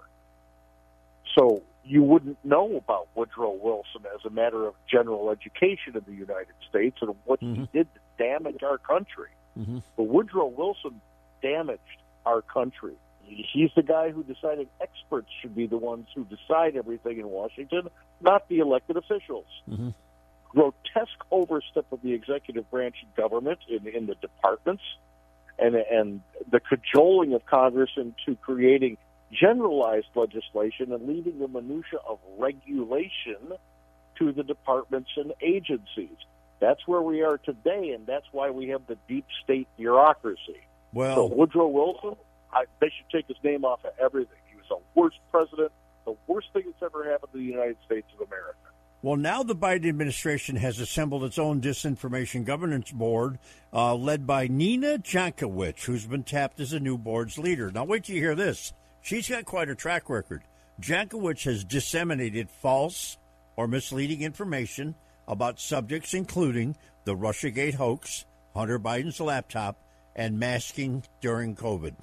So 1.38 1.62
you 1.88 2.04
wouldn't 2.04 2.38
know 2.44 2.78
about 2.78 3.08
Woodrow 3.16 3.52
Wilson 3.52 4.02
as 4.14 4.26
a 4.26 4.30
matter 4.30 4.68
of 4.68 4.76
general 4.92 5.30
education 5.30 5.96
in 5.96 6.02
the 6.06 6.14
United 6.14 6.54
States 6.70 6.98
and 7.02 7.16
what 7.26 7.42
mm-hmm. 7.42 7.62
he 7.62 7.70
did 7.74 7.88
to 7.94 8.00
damage 8.18 8.62
our 8.64 8.78
country. 8.78 9.30
Mm-hmm. 9.58 9.80
But 9.96 10.04
Woodrow 10.04 10.48
Wilson 10.48 11.02
damaged 11.42 11.82
our 12.26 12.42
country. 12.42 12.96
He's 13.24 13.72
the 13.76 13.84
guy 13.84 14.12
who 14.12 14.24
decided 14.24 14.68
experts 14.82 15.28
should 15.42 15.56
be 15.56 15.68
the 15.68 15.78
ones 15.78 16.08
who 16.16 16.26
decide 16.26 16.76
everything 16.76 17.20
in 17.20 17.28
Washington, 17.28 17.90
not 18.22 18.48
the 18.48 18.60
elected 18.60 18.98
officials. 18.98 19.48
Mm-hmm. 19.70 19.90
Grotesque 20.50 21.24
overstep 21.30 21.86
of 21.92 22.02
the 22.02 22.14
executive 22.14 22.70
branch 22.72 22.96
of 23.04 23.16
government 23.16 23.60
in, 23.68 23.86
in 23.88 24.08
the 24.08 24.16
departments, 24.16 24.84
and 25.60 25.76
and 25.76 26.22
the 26.50 26.62
cajoling 26.62 27.34
of 27.34 27.46
Congress 27.46 27.90
into 27.98 28.40
creating 28.42 28.98
generalized 29.32 30.08
legislation 30.16 30.92
and 30.94 31.08
leaving 31.08 31.40
the 31.40 31.48
minutia 31.48 32.00
of 32.08 32.20
regulation 32.38 33.54
to 34.18 34.32
the 34.32 34.44
departments 34.44 35.10
and 35.18 35.34
agencies. 35.42 36.18
That's 36.60 36.88
where 36.88 37.02
we 37.02 37.22
are 37.22 37.38
today, 37.38 37.92
and 37.92 38.08
that's 38.08 38.26
why 38.32 38.50
we 38.50 38.70
have 38.70 38.82
the 38.88 38.98
deep 39.08 39.26
state 39.44 39.68
bureaucracy. 39.78 40.62
Well, 40.94 41.16
so 41.16 41.36
Woodrow 41.36 41.68
Wilson, 41.68 42.16
I, 42.52 42.66
they 42.80 42.88
should 42.88 43.10
take 43.12 43.28
his 43.28 43.38
name 43.44 43.64
off 43.64 43.86
of 43.86 43.92
everything. 44.02 44.38
He 44.50 44.56
was 44.56 44.66
the 44.70 45.00
worst 45.00 45.18
president, 45.32 45.72
the 46.06 46.16
worst 46.26 46.48
thing 46.54 46.64
that's 46.66 46.82
ever 46.82 47.10
happened 47.10 47.32
to 47.34 47.38
the 47.38 47.44
United 47.44 47.78
States 47.86 48.08
of 48.16 48.26
America. 48.28 48.58
Well, 49.04 49.18
now 49.18 49.44
the 49.44 49.56
Biden 49.56 49.88
administration 49.88 50.56
has 50.56 50.80
assembled 50.80 51.24
its 51.24 51.38
own 51.38 51.62
disinformation 51.62 52.44
governance 52.44 52.92
board, 52.92 53.38
uh, 53.72 53.94
led 53.94 54.26
by 54.26 54.48
Nina 54.48 54.98
Jankowicz, 54.98 55.84
who's 55.84 56.08
been 56.08 56.24
tapped 56.24 56.60
as 56.60 56.74
a 56.74 56.80
new 56.80 56.98
board's 56.98 57.38
leader. 57.38 57.70
Now, 57.70 57.84
wait 57.84 58.06
till 58.06 58.16
you 58.16 58.22
hear 58.22 58.34
this. 58.34 58.74
She's 59.08 59.30
got 59.30 59.46
quite 59.46 59.70
a 59.70 59.76
track 59.76 60.10
record. 60.10 60.44
Jankowicz 60.82 61.46
has 61.46 61.64
disseminated 61.64 62.50
false 62.50 63.18
or 63.56 63.66
misleading 63.66 64.22
information 64.22 64.96
about 65.30 65.62
subjects 65.62 66.14
including 66.14 66.76
the 67.06 67.16
Russiagate 67.16 67.76
hoax, 67.76 68.26
Hunter 68.54 68.78
Biden's 68.78 69.22
laptop, 69.22 69.78
and 70.14 70.38
masking 70.38 71.04
during 71.22 71.56
COVID. 71.56 71.96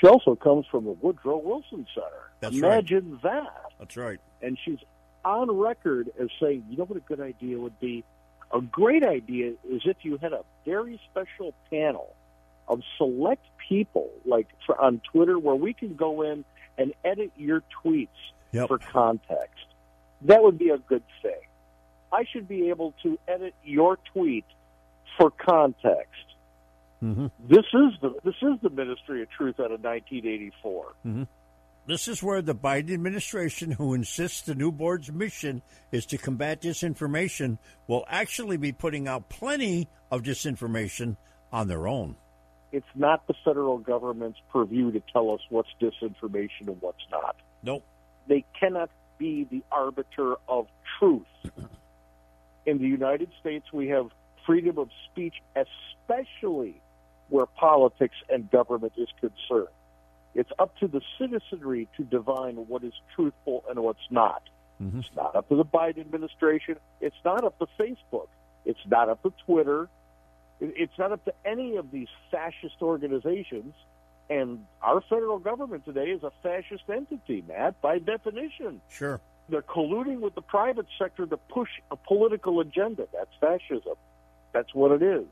She 0.00 0.06
also 0.06 0.36
comes 0.36 0.66
from 0.70 0.84
the 0.84 0.92
Woodrow 0.92 1.38
Wilson 1.38 1.84
Center. 1.92 2.30
That's 2.38 2.54
Imagine 2.54 3.18
that. 3.24 3.72
That's 3.80 3.96
right. 3.96 4.20
And 4.40 4.56
she's 4.64 4.78
on 5.24 5.50
record 5.50 6.12
as 6.22 6.28
saying, 6.40 6.62
you 6.70 6.76
know 6.76 6.84
what 6.84 6.96
a 6.96 7.00
good 7.00 7.20
idea 7.20 7.58
would 7.58 7.80
be? 7.80 8.04
A 8.54 8.60
great 8.60 9.02
idea 9.02 9.54
is 9.68 9.82
if 9.84 9.96
you 10.02 10.16
had 10.16 10.32
a 10.32 10.44
very 10.64 11.00
special 11.10 11.52
panel 11.70 12.14
of 12.70 12.80
select 12.96 13.44
people, 13.68 14.08
like 14.24 14.46
for, 14.64 14.80
on 14.80 15.02
Twitter, 15.12 15.38
where 15.38 15.54
we 15.54 15.74
can 15.74 15.94
go 15.96 16.22
in 16.22 16.44
and 16.78 16.94
edit 17.04 17.32
your 17.36 17.62
tweets 17.84 18.08
Yep. 18.52 18.66
for 18.68 18.78
context. 18.78 19.66
That 20.22 20.42
would 20.42 20.58
be 20.58 20.70
a 20.70 20.78
good 20.78 21.04
thing. 21.22 21.40
I 22.12 22.24
should 22.32 22.48
be 22.48 22.70
able 22.70 22.94
to 23.04 23.16
edit 23.28 23.54
your 23.64 23.96
tweet 24.12 24.44
for 25.16 25.30
context. 25.30 26.24
Mm-hmm. 27.02 27.26
This 27.48 27.64
is 27.72 27.92
the 28.02 28.14
this 28.24 28.34
is 28.42 28.60
the 28.62 28.70
Ministry 28.70 29.22
of 29.22 29.30
Truth 29.30 29.60
out 29.60 29.70
of 29.70 29.82
1984. 29.82 30.84
Mm-hmm. 31.06 31.22
This 31.86 32.08
is 32.08 32.22
where 32.22 32.42
the 32.42 32.54
Biden 32.54 32.92
administration, 32.92 33.70
who 33.70 33.94
insists 33.94 34.42
the 34.42 34.54
new 34.54 34.70
board's 34.70 35.10
mission 35.10 35.62
is 35.92 36.04
to 36.06 36.18
combat 36.18 36.60
disinformation, 36.60 37.58
will 37.86 38.04
actually 38.08 38.58
be 38.58 38.72
putting 38.72 39.08
out 39.08 39.28
plenty 39.28 39.88
of 40.10 40.22
disinformation 40.22 41.16
on 41.52 41.68
their 41.68 41.88
own. 41.88 42.16
It's 42.72 42.86
not 42.94 43.26
the 43.26 43.34
federal 43.44 43.78
government's 43.78 44.38
purview 44.52 44.92
to 44.92 45.02
tell 45.12 45.32
us 45.32 45.40
what's 45.48 45.68
disinformation 45.80 46.68
and 46.68 46.80
what's 46.80 47.04
not. 47.10 47.36
Nope. 47.62 47.84
They 48.28 48.44
cannot 48.58 48.90
be 49.18 49.44
the 49.50 49.62
arbiter 49.72 50.36
of 50.48 50.66
truth. 50.98 51.26
In 52.66 52.78
the 52.78 52.86
United 52.86 53.30
States, 53.40 53.66
we 53.72 53.88
have 53.88 54.06
freedom 54.46 54.78
of 54.78 54.88
speech, 55.10 55.34
especially 55.56 56.80
where 57.28 57.46
politics 57.46 58.16
and 58.28 58.50
government 58.50 58.92
is 58.96 59.08
concerned. 59.20 59.68
It's 60.34 60.50
up 60.58 60.76
to 60.78 60.86
the 60.86 61.00
citizenry 61.18 61.88
to 61.96 62.04
divine 62.04 62.56
what 62.68 62.84
is 62.84 62.92
truthful 63.14 63.64
and 63.68 63.80
what's 63.80 63.98
not. 64.10 64.42
Mm-hmm. 64.80 65.00
It's 65.00 65.10
not 65.16 65.34
up 65.34 65.48
to 65.48 65.56
the 65.56 65.64
Biden 65.64 66.00
administration. 66.00 66.76
It's 67.00 67.16
not 67.24 67.44
up 67.44 67.58
to 67.58 67.66
Facebook. 67.78 68.28
It's 68.64 68.80
not 68.86 69.08
up 69.08 69.22
to 69.22 69.32
Twitter. 69.44 69.88
It- 70.60 70.74
It's 70.76 70.98
not 70.98 71.12
up 71.12 71.24
to 71.24 71.34
any 71.44 71.76
of 71.76 71.90
these 71.90 72.08
fascist 72.30 72.82
organizations. 72.82 73.74
And 74.28 74.64
our 74.82 75.00
federal 75.00 75.38
government 75.40 75.84
today 75.84 76.10
is 76.10 76.22
a 76.22 76.30
fascist 76.42 76.88
entity, 76.88 77.42
Matt, 77.48 77.80
by 77.80 77.98
definition. 77.98 78.80
Sure. 78.88 79.20
They're 79.48 79.62
colluding 79.62 80.20
with 80.20 80.36
the 80.36 80.42
private 80.42 80.86
sector 80.98 81.26
to 81.26 81.36
push 81.36 81.70
a 81.90 81.96
political 81.96 82.60
agenda. 82.60 83.08
That's 83.12 83.34
fascism. 83.40 83.96
That's 84.52 84.72
what 84.72 84.92
it 84.92 85.02
is. 85.02 85.26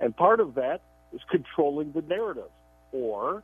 And 0.00 0.14
part 0.14 0.40
of 0.40 0.54
that 0.56 0.82
is 1.12 1.22
controlling 1.30 1.92
the 1.92 2.02
narrative, 2.02 2.50
or 2.92 3.42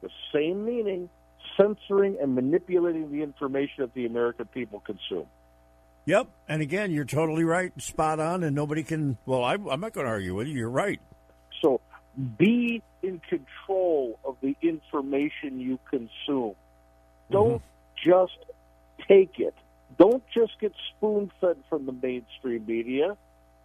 the 0.00 0.10
same 0.32 0.64
meaning, 0.64 1.10
censoring 1.56 2.16
and 2.20 2.34
manipulating 2.34 3.10
the 3.12 3.22
information 3.22 3.74
that 3.84 3.92
the 3.92 4.06
American 4.06 4.46
people 4.46 4.80
consume. 4.80 5.26
Yep. 6.06 6.28
And 6.48 6.62
again, 6.62 6.92
you're 6.92 7.04
totally 7.04 7.44
right, 7.44 7.72
spot 7.82 8.20
on, 8.20 8.44
and 8.44 8.54
nobody 8.54 8.82
can. 8.82 9.18
Well, 9.26 9.44
I, 9.44 9.54
I'm 9.54 9.80
not 9.80 9.92
going 9.92 10.06
to 10.06 10.10
argue 10.10 10.34
with 10.34 10.46
you. 10.46 10.54
You're 10.54 10.70
right. 10.70 11.00
So 11.60 11.80
be 12.38 12.82
in 13.02 13.20
control 13.28 14.18
of 14.24 14.36
the 14.40 14.56
information 14.62 15.60
you 15.60 15.78
consume. 15.90 16.54
Mm-hmm. 16.54 17.32
Don't 17.32 17.62
just 18.02 18.38
take 19.08 19.38
it. 19.38 19.54
Don't 19.98 20.22
just 20.32 20.52
get 20.60 20.72
spoon 20.90 21.30
fed 21.40 21.56
from 21.68 21.86
the 21.86 21.92
mainstream 21.92 22.64
media. 22.66 23.16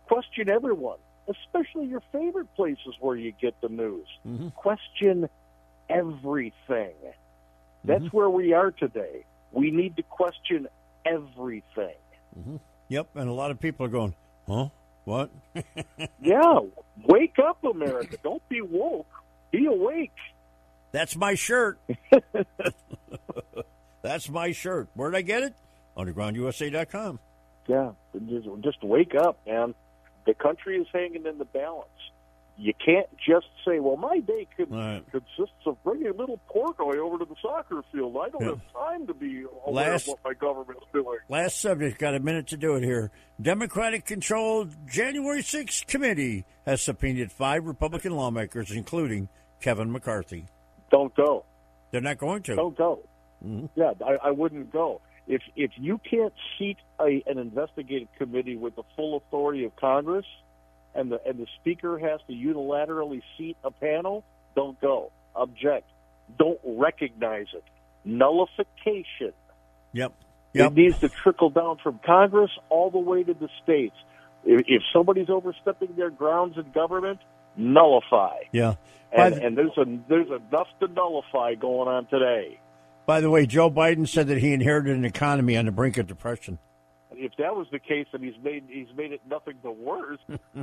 Question 0.08 0.50
everyone, 0.50 0.98
especially 1.28 1.86
your 1.86 2.02
favorite 2.12 2.54
places 2.56 2.96
where 3.00 3.16
you 3.16 3.34
get 3.40 3.60
the 3.62 3.70
news. 3.70 4.08
Mm-hmm. 4.28 4.50
Question 4.50 5.30
everything. 5.90 6.96
That's 7.84 8.04
mm-hmm. 8.04 8.18
where 8.18 8.30
we 8.30 8.54
are 8.54 8.72
today. 8.72 9.26
We 9.52 9.72
need 9.72 9.98
to 9.98 10.04
question 10.04 10.68
everything. 11.06 11.96
Mm-hmm. 12.38 12.58
Yep. 12.90 13.10
And 13.16 13.30
a 13.30 13.34
lot 13.34 13.52
of 13.52 13.60
people 13.60 13.86
are 13.86 13.90
going, 13.90 14.16
huh? 14.48 14.68
What? 15.06 15.32
Yeah, 16.24 16.60
wake 17.08 17.38
up, 17.44 17.64
America. 17.64 18.18
Don't 18.24 18.48
be 18.48 18.62
woke. 18.62 19.08
Be 19.52 19.66
awake. 19.66 20.12
That's 20.92 21.16
my 21.16 21.34
shirt. 21.36 21.80
That's 24.04 24.30
my 24.30 24.52
shirt. 24.52 24.90
Where'd 24.94 25.16
I 25.16 25.22
get 25.22 25.44
it? 25.44 25.54
UndergroundUSA.com. 25.98 27.20
Yeah, 27.68 27.92
just, 28.28 28.48
just 28.62 28.84
wake 28.84 29.16
up, 29.16 29.40
man. 29.48 29.74
The 30.26 30.34
country 30.34 30.78
is 30.78 30.88
hanging 30.94 31.26
in 31.26 31.38
the 31.38 31.46
balance. 31.46 31.88
You 32.64 32.74
can't 32.76 33.08
just 33.18 33.48
say, 33.66 33.80
"Well, 33.80 33.98
my 33.98 34.20
day 34.20 34.48
Right. 34.70 35.04
consists 35.12 35.66
of 35.66 35.84
bringing 35.84 36.08
a 36.10 36.14
little 36.14 36.40
Portnoy 36.48 36.98
over 36.98 37.18
to 37.18 37.26
the 37.26 37.36
soccer 37.42 37.82
field. 37.92 38.16
I 38.18 38.30
don't 38.30 38.42
Yeah. 38.44 38.50
have 38.50 38.74
time 38.74 39.08
to 39.08 39.16
be 39.16 39.44
aware 39.66 39.94
Last- 39.94 40.04
of 40.08 40.10
what 40.10 40.20
my 40.24 40.34
government's 40.36 40.86
doing." 40.94 41.18
Last 41.28 41.60
subject, 41.60 41.98
got 41.98 42.14
a 42.14 42.20
minute 42.20 42.46
to 42.48 42.58
do 42.58 42.76
it 42.76 42.84
here. 42.84 43.10
Democratic 43.42 44.06
controlled 44.06 44.76
January 44.88 45.42
6th 45.42 45.88
committee 45.88 46.46
has 46.68 46.84
subpoenaed 46.84 47.32
five 47.32 47.66
Republican 47.66 48.16
lawmakers, 48.16 48.72
including 48.72 49.28
Kevin 49.60 49.92
McCarthy. 49.92 50.46
Don't 50.92 51.16
go. 51.16 51.44
They're 51.90 52.00
not 52.02 52.20
going 52.20 52.44
to. 52.44 52.56
Don't 52.56 52.78
go. 52.78 53.00
Mm-hmm. 53.44 53.66
Yeah, 53.76 53.94
I, 54.06 54.28
I 54.28 54.32
wouldn't 54.32 54.72
go. 54.72 55.02
If 55.28 55.42
if 55.56 55.72
you 55.78 55.98
can't 56.00 56.34
seat 56.60 56.78
a, 57.00 57.24
an 57.26 57.40
investigative 57.40 58.08
committee 58.20 58.56
with 58.56 58.76
the 58.76 58.84
full 58.96 59.18
authority 59.18 59.64
of 59.66 59.76
Congress, 59.78 60.26
and 60.96 61.12
the 61.12 61.20
and 61.26 61.38
the 61.40 61.48
speaker 61.60 61.98
has 61.98 62.20
to 62.28 62.34
unilaterally 62.34 63.22
seat 63.38 63.58
a 63.64 63.72
panel, 63.72 64.24
don't 64.56 64.80
go. 64.82 65.12
Object. 65.36 65.90
Don't 66.38 66.60
recognize 66.64 67.48
it. 67.54 67.64
Nullification. 68.06 69.34
Yep. 69.94 70.14
It 70.54 70.74
needs 70.74 71.00
to 71.00 71.10
trickle 71.10 71.50
down 71.50 71.78
from 71.82 72.00
Congress 72.06 72.52
all 72.70 72.92
the 72.92 73.00
way 73.00 73.24
to 73.24 73.34
the 73.34 73.48
states. 73.64 73.96
If, 74.44 74.64
if 74.68 74.82
somebody's 74.94 75.30
overstepping 75.30 75.96
their 75.96 76.10
grounds 76.10 76.58
in 76.58 76.72
government, 76.72 77.20
nullify. 77.56 78.36
Yeah. 78.52 78.76
And, 79.12 79.36
the, 79.36 79.46
and 79.46 79.58
there's 79.58 79.78
a 79.78 79.86
there's 80.10 80.28
enough 80.28 80.68
to 80.80 80.88
nullify 80.88 81.56
going 81.56 81.88
on 81.88 82.06
today. 82.08 82.60
by 83.06 83.22
the 83.22 83.30
way, 83.30 83.46
Joe 83.46 83.70
Biden 83.70 84.08
said 84.08 84.28
that 84.28 84.40
he 84.40 84.54
inherited 84.54 84.96
an 84.96 85.06
economy 85.06 85.58
on 85.58 85.66
the 85.66 85.72
brink 85.72 85.98
of 85.98 86.08
depression. 86.08 86.60
If 87.14 87.34
that 87.38 87.56
was 87.56 87.68
the 87.72 87.80
case, 87.80 88.08
then 88.12 88.22
he's 88.22 88.42
made 88.42 88.64
he's 88.70 88.88
made 88.96 89.12
it 89.12 89.22
nothing 89.30 89.56
but 89.62 89.78
worse. 89.78 90.20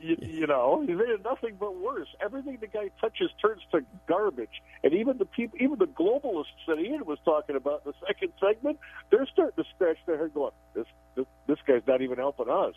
you, 0.00 0.16
you 0.20 0.46
know, 0.46 0.80
he's 0.80 0.96
made 0.96 1.08
it 1.08 1.24
nothing 1.24 1.56
but 1.58 1.76
worse. 1.76 2.08
Everything 2.22 2.58
the 2.60 2.66
guy 2.66 2.90
touches 3.00 3.30
turns 3.40 3.62
to 3.72 3.84
garbage, 4.06 4.62
and 4.82 4.92
even 4.94 5.18
the 5.18 5.24
people, 5.24 5.58
even 5.60 5.78
the 5.78 5.86
globalists 5.86 6.44
that 6.66 6.78
Ian 6.78 7.04
was 7.06 7.18
talking 7.24 7.56
about 7.56 7.82
in 7.84 7.92
the 7.92 8.06
second 8.06 8.32
segment, 8.40 8.78
they're 9.10 9.26
starting 9.32 9.62
to 9.62 9.70
scratch 9.74 9.98
their 10.06 10.18
head, 10.18 10.34
going, 10.34 10.52
"This 10.74 10.86
this, 11.14 11.26
this 11.46 11.58
guy's 11.66 11.86
not 11.86 12.02
even 12.02 12.18
helping 12.18 12.48
us." 12.48 12.74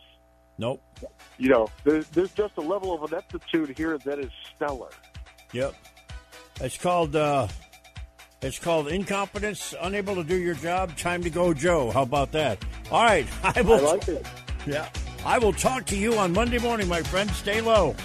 Nope. 0.57 0.81
You 1.37 1.49
know, 1.49 1.69
there's 1.83 2.07
there's 2.09 2.31
just 2.31 2.57
a 2.57 2.61
level 2.61 2.93
of 2.93 3.11
ineptitude 3.11 3.77
here 3.77 3.97
that 3.99 4.19
is 4.19 4.31
stellar. 4.55 4.89
Yep. 5.51 5.73
It's 6.61 6.77
called 6.77 7.15
uh, 7.15 7.47
it's 8.43 8.60
called 8.60 8.88
incompetence, 8.88 9.73
unable 9.82 10.15
to 10.15 10.23
do 10.23 10.36
your 10.36 10.56
job. 10.56 10.95
Time 10.97 11.23
to 11.23 11.29
go, 11.29 11.53
Joe. 11.53 11.91
How 11.91 12.03
about 12.03 12.32
that? 12.34 12.63
All 12.91 13.03
right, 13.03 13.25
I 13.43 13.62
will. 13.62 13.88
I 13.88 13.93
like 13.93 14.08
it. 14.08 14.25
Yeah, 14.65 14.88
I 15.25 15.38
will 15.39 15.53
talk 15.53 15.86
to 15.88 15.95
you 15.97 16.15
on 16.15 16.34
Monday 16.34 16.60
morning, 16.60 16.88
my 16.88 17.01
friend. 17.01 17.29
Stay 17.32 17.62
low. 17.62 17.95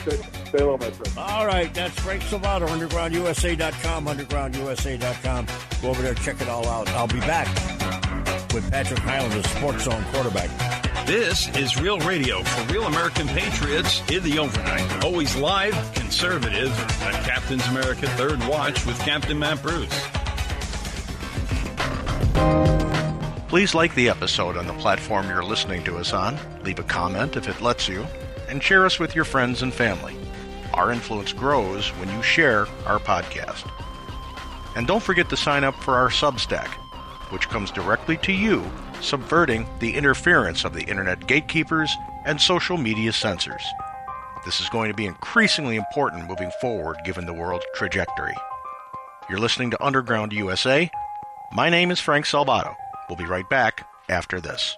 Stay, 0.00 0.16
stay 0.46 0.62
low, 0.62 0.76
my 0.76 0.90
friend. 0.90 1.18
All 1.18 1.46
right, 1.46 1.72
that's 1.72 1.98
Frank 2.00 2.22
Salvato, 2.22 2.66
UndergroundUSA.com, 2.68 4.06
UndergroundUSA.com. 4.06 5.46
Go 5.82 5.88
over 5.88 6.02
there, 6.02 6.14
check 6.14 6.40
it 6.40 6.48
all 6.48 6.66
out. 6.68 6.88
I'll 6.90 7.08
be 7.08 7.20
back 7.20 7.48
with 8.52 8.70
Patrick 8.70 9.00
Highland, 9.00 9.32
the 9.32 9.48
Sports 9.48 9.84
Zone 9.84 10.04
quarterback. 10.12 10.75
This 11.06 11.48
is 11.56 11.80
Real 11.80 12.00
Radio 12.00 12.42
for 12.42 12.72
real 12.72 12.82
American 12.84 13.28
patriots 13.28 14.02
in 14.10 14.24
the 14.24 14.40
overnight. 14.40 15.04
Always 15.04 15.36
live, 15.36 15.72
conservative, 15.94 16.76
at 17.02 17.24
Captain's 17.24 17.64
America 17.68 18.08
Third 18.10 18.40
Watch 18.48 18.84
with 18.84 18.98
Captain 18.98 19.38
Matt 19.38 19.62
Bruce. 19.62 19.88
Please 23.48 23.72
like 23.72 23.94
the 23.94 24.08
episode 24.08 24.56
on 24.56 24.66
the 24.66 24.72
platform 24.74 25.28
you're 25.28 25.44
listening 25.44 25.84
to 25.84 25.96
us 25.96 26.12
on, 26.12 26.36
leave 26.64 26.80
a 26.80 26.82
comment 26.82 27.36
if 27.36 27.48
it 27.48 27.60
lets 27.62 27.86
you, 27.86 28.04
and 28.48 28.60
share 28.60 28.84
us 28.84 28.98
with 28.98 29.14
your 29.14 29.24
friends 29.24 29.62
and 29.62 29.72
family. 29.72 30.16
Our 30.74 30.90
influence 30.90 31.32
grows 31.32 31.88
when 32.00 32.10
you 32.10 32.22
share 32.24 32.66
our 32.84 32.98
podcast. 32.98 33.70
And 34.74 34.88
don't 34.88 35.02
forget 35.02 35.28
to 35.30 35.36
sign 35.36 35.62
up 35.62 35.76
for 35.76 35.94
our 35.94 36.08
Substack. 36.08 36.68
which 37.30 37.48
comes 37.48 37.70
directly 37.70 38.16
to 38.18 38.32
you, 38.32 38.62
subverting 39.00 39.66
the 39.78 39.94
interference 39.94 40.64
of 40.64 40.74
the 40.74 40.84
internet 40.84 41.26
gatekeepers 41.26 41.96
and 42.24 42.40
social 42.40 42.76
media 42.76 43.12
censors. 43.12 43.62
This 44.44 44.60
is 44.60 44.68
going 44.68 44.90
to 44.90 44.96
be 44.96 45.06
increasingly 45.06 45.76
important 45.76 46.28
moving 46.28 46.50
forward 46.60 46.98
given 47.04 47.26
the 47.26 47.34
world 47.34 47.64
trajectory. 47.74 48.34
You're 49.28 49.40
listening 49.40 49.70
to 49.72 49.84
Underground 49.84 50.32
USA. 50.32 50.90
My 51.52 51.68
name 51.68 51.90
is 51.90 52.00
Frank 52.00 52.26
Salvato. 52.26 52.76
We'll 53.08 53.16
be 53.16 53.24
right 53.24 53.48
back 53.48 53.88
after 54.08 54.40
this. 54.40 54.76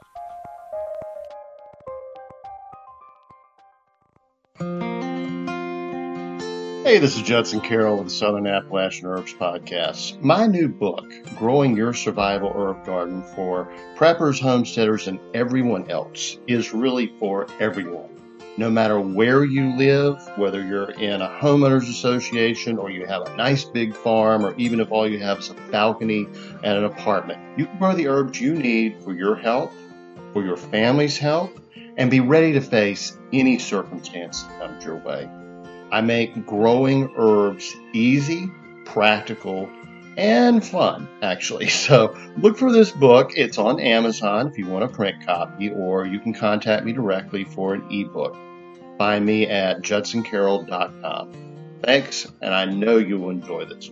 Hey, 6.88 6.96
this 7.00 7.16
is 7.16 7.22
Judson 7.22 7.60
Carroll 7.60 7.98
of 7.98 8.06
the 8.06 8.10
Southern 8.10 8.46
Appalachian 8.46 9.08
Herbs 9.08 9.34
Podcast. 9.34 10.22
My 10.22 10.46
new 10.46 10.68
book, 10.68 11.04
Growing 11.36 11.76
Your 11.76 11.92
Survival 11.92 12.50
Herb 12.50 12.86
Garden 12.86 13.22
for 13.22 13.70
preppers, 13.94 14.40
homesteaders, 14.40 15.06
and 15.06 15.20
everyone 15.34 15.90
else, 15.90 16.38
is 16.46 16.72
really 16.72 17.12
for 17.20 17.46
everyone. 17.60 18.08
No 18.56 18.70
matter 18.70 18.98
where 18.98 19.44
you 19.44 19.76
live, 19.76 20.16
whether 20.36 20.64
you're 20.64 20.92
in 20.92 21.20
a 21.20 21.28
homeowners 21.28 21.90
association 21.90 22.78
or 22.78 22.88
you 22.88 23.04
have 23.04 23.20
a 23.20 23.36
nice 23.36 23.64
big 23.64 23.94
farm, 23.94 24.46
or 24.46 24.54
even 24.56 24.80
if 24.80 24.90
all 24.90 25.06
you 25.06 25.18
have 25.18 25.40
is 25.40 25.50
a 25.50 25.54
balcony 25.70 26.24
and 26.64 26.78
an 26.78 26.84
apartment, 26.84 27.38
you 27.58 27.66
can 27.66 27.78
grow 27.78 27.92
the 27.92 28.08
herbs 28.08 28.40
you 28.40 28.54
need 28.54 29.02
for 29.02 29.12
your 29.12 29.36
health, 29.36 29.74
for 30.32 30.42
your 30.42 30.56
family's 30.56 31.18
health, 31.18 31.50
and 31.98 32.10
be 32.10 32.20
ready 32.20 32.54
to 32.54 32.62
face 32.62 33.14
any 33.30 33.58
circumstance 33.58 34.44
that 34.44 34.58
comes 34.58 34.84
your 34.86 34.96
way. 34.96 35.28
I 35.90 36.00
make 36.00 36.46
growing 36.46 37.12
herbs 37.16 37.74
easy, 37.92 38.50
practical, 38.84 39.68
and 40.16 40.64
fun, 40.64 41.08
actually. 41.22 41.68
So 41.88 42.14
look 42.36 42.58
for 42.58 42.72
this 42.72 42.90
book. 42.90 43.32
It's 43.36 43.56
on 43.56 43.80
Amazon 43.80 44.48
if 44.48 44.58
you 44.58 44.66
want 44.66 44.84
a 44.84 44.88
print 44.88 45.24
copy, 45.24 45.70
or 45.70 46.06
you 46.06 46.20
can 46.20 46.34
contact 46.34 46.84
me 46.84 46.92
directly 46.92 47.44
for 47.44 47.74
an 47.74 47.86
ebook. 47.90 48.36
Find 48.98 49.24
me 49.24 49.46
at 49.46 49.80
judsoncarroll.com. 49.80 51.78
Thanks, 51.82 52.26
and 52.42 52.52
I 52.52 52.64
know 52.64 52.98
you 52.98 53.18
will 53.18 53.30
enjoy 53.30 53.64
this. 53.64 53.90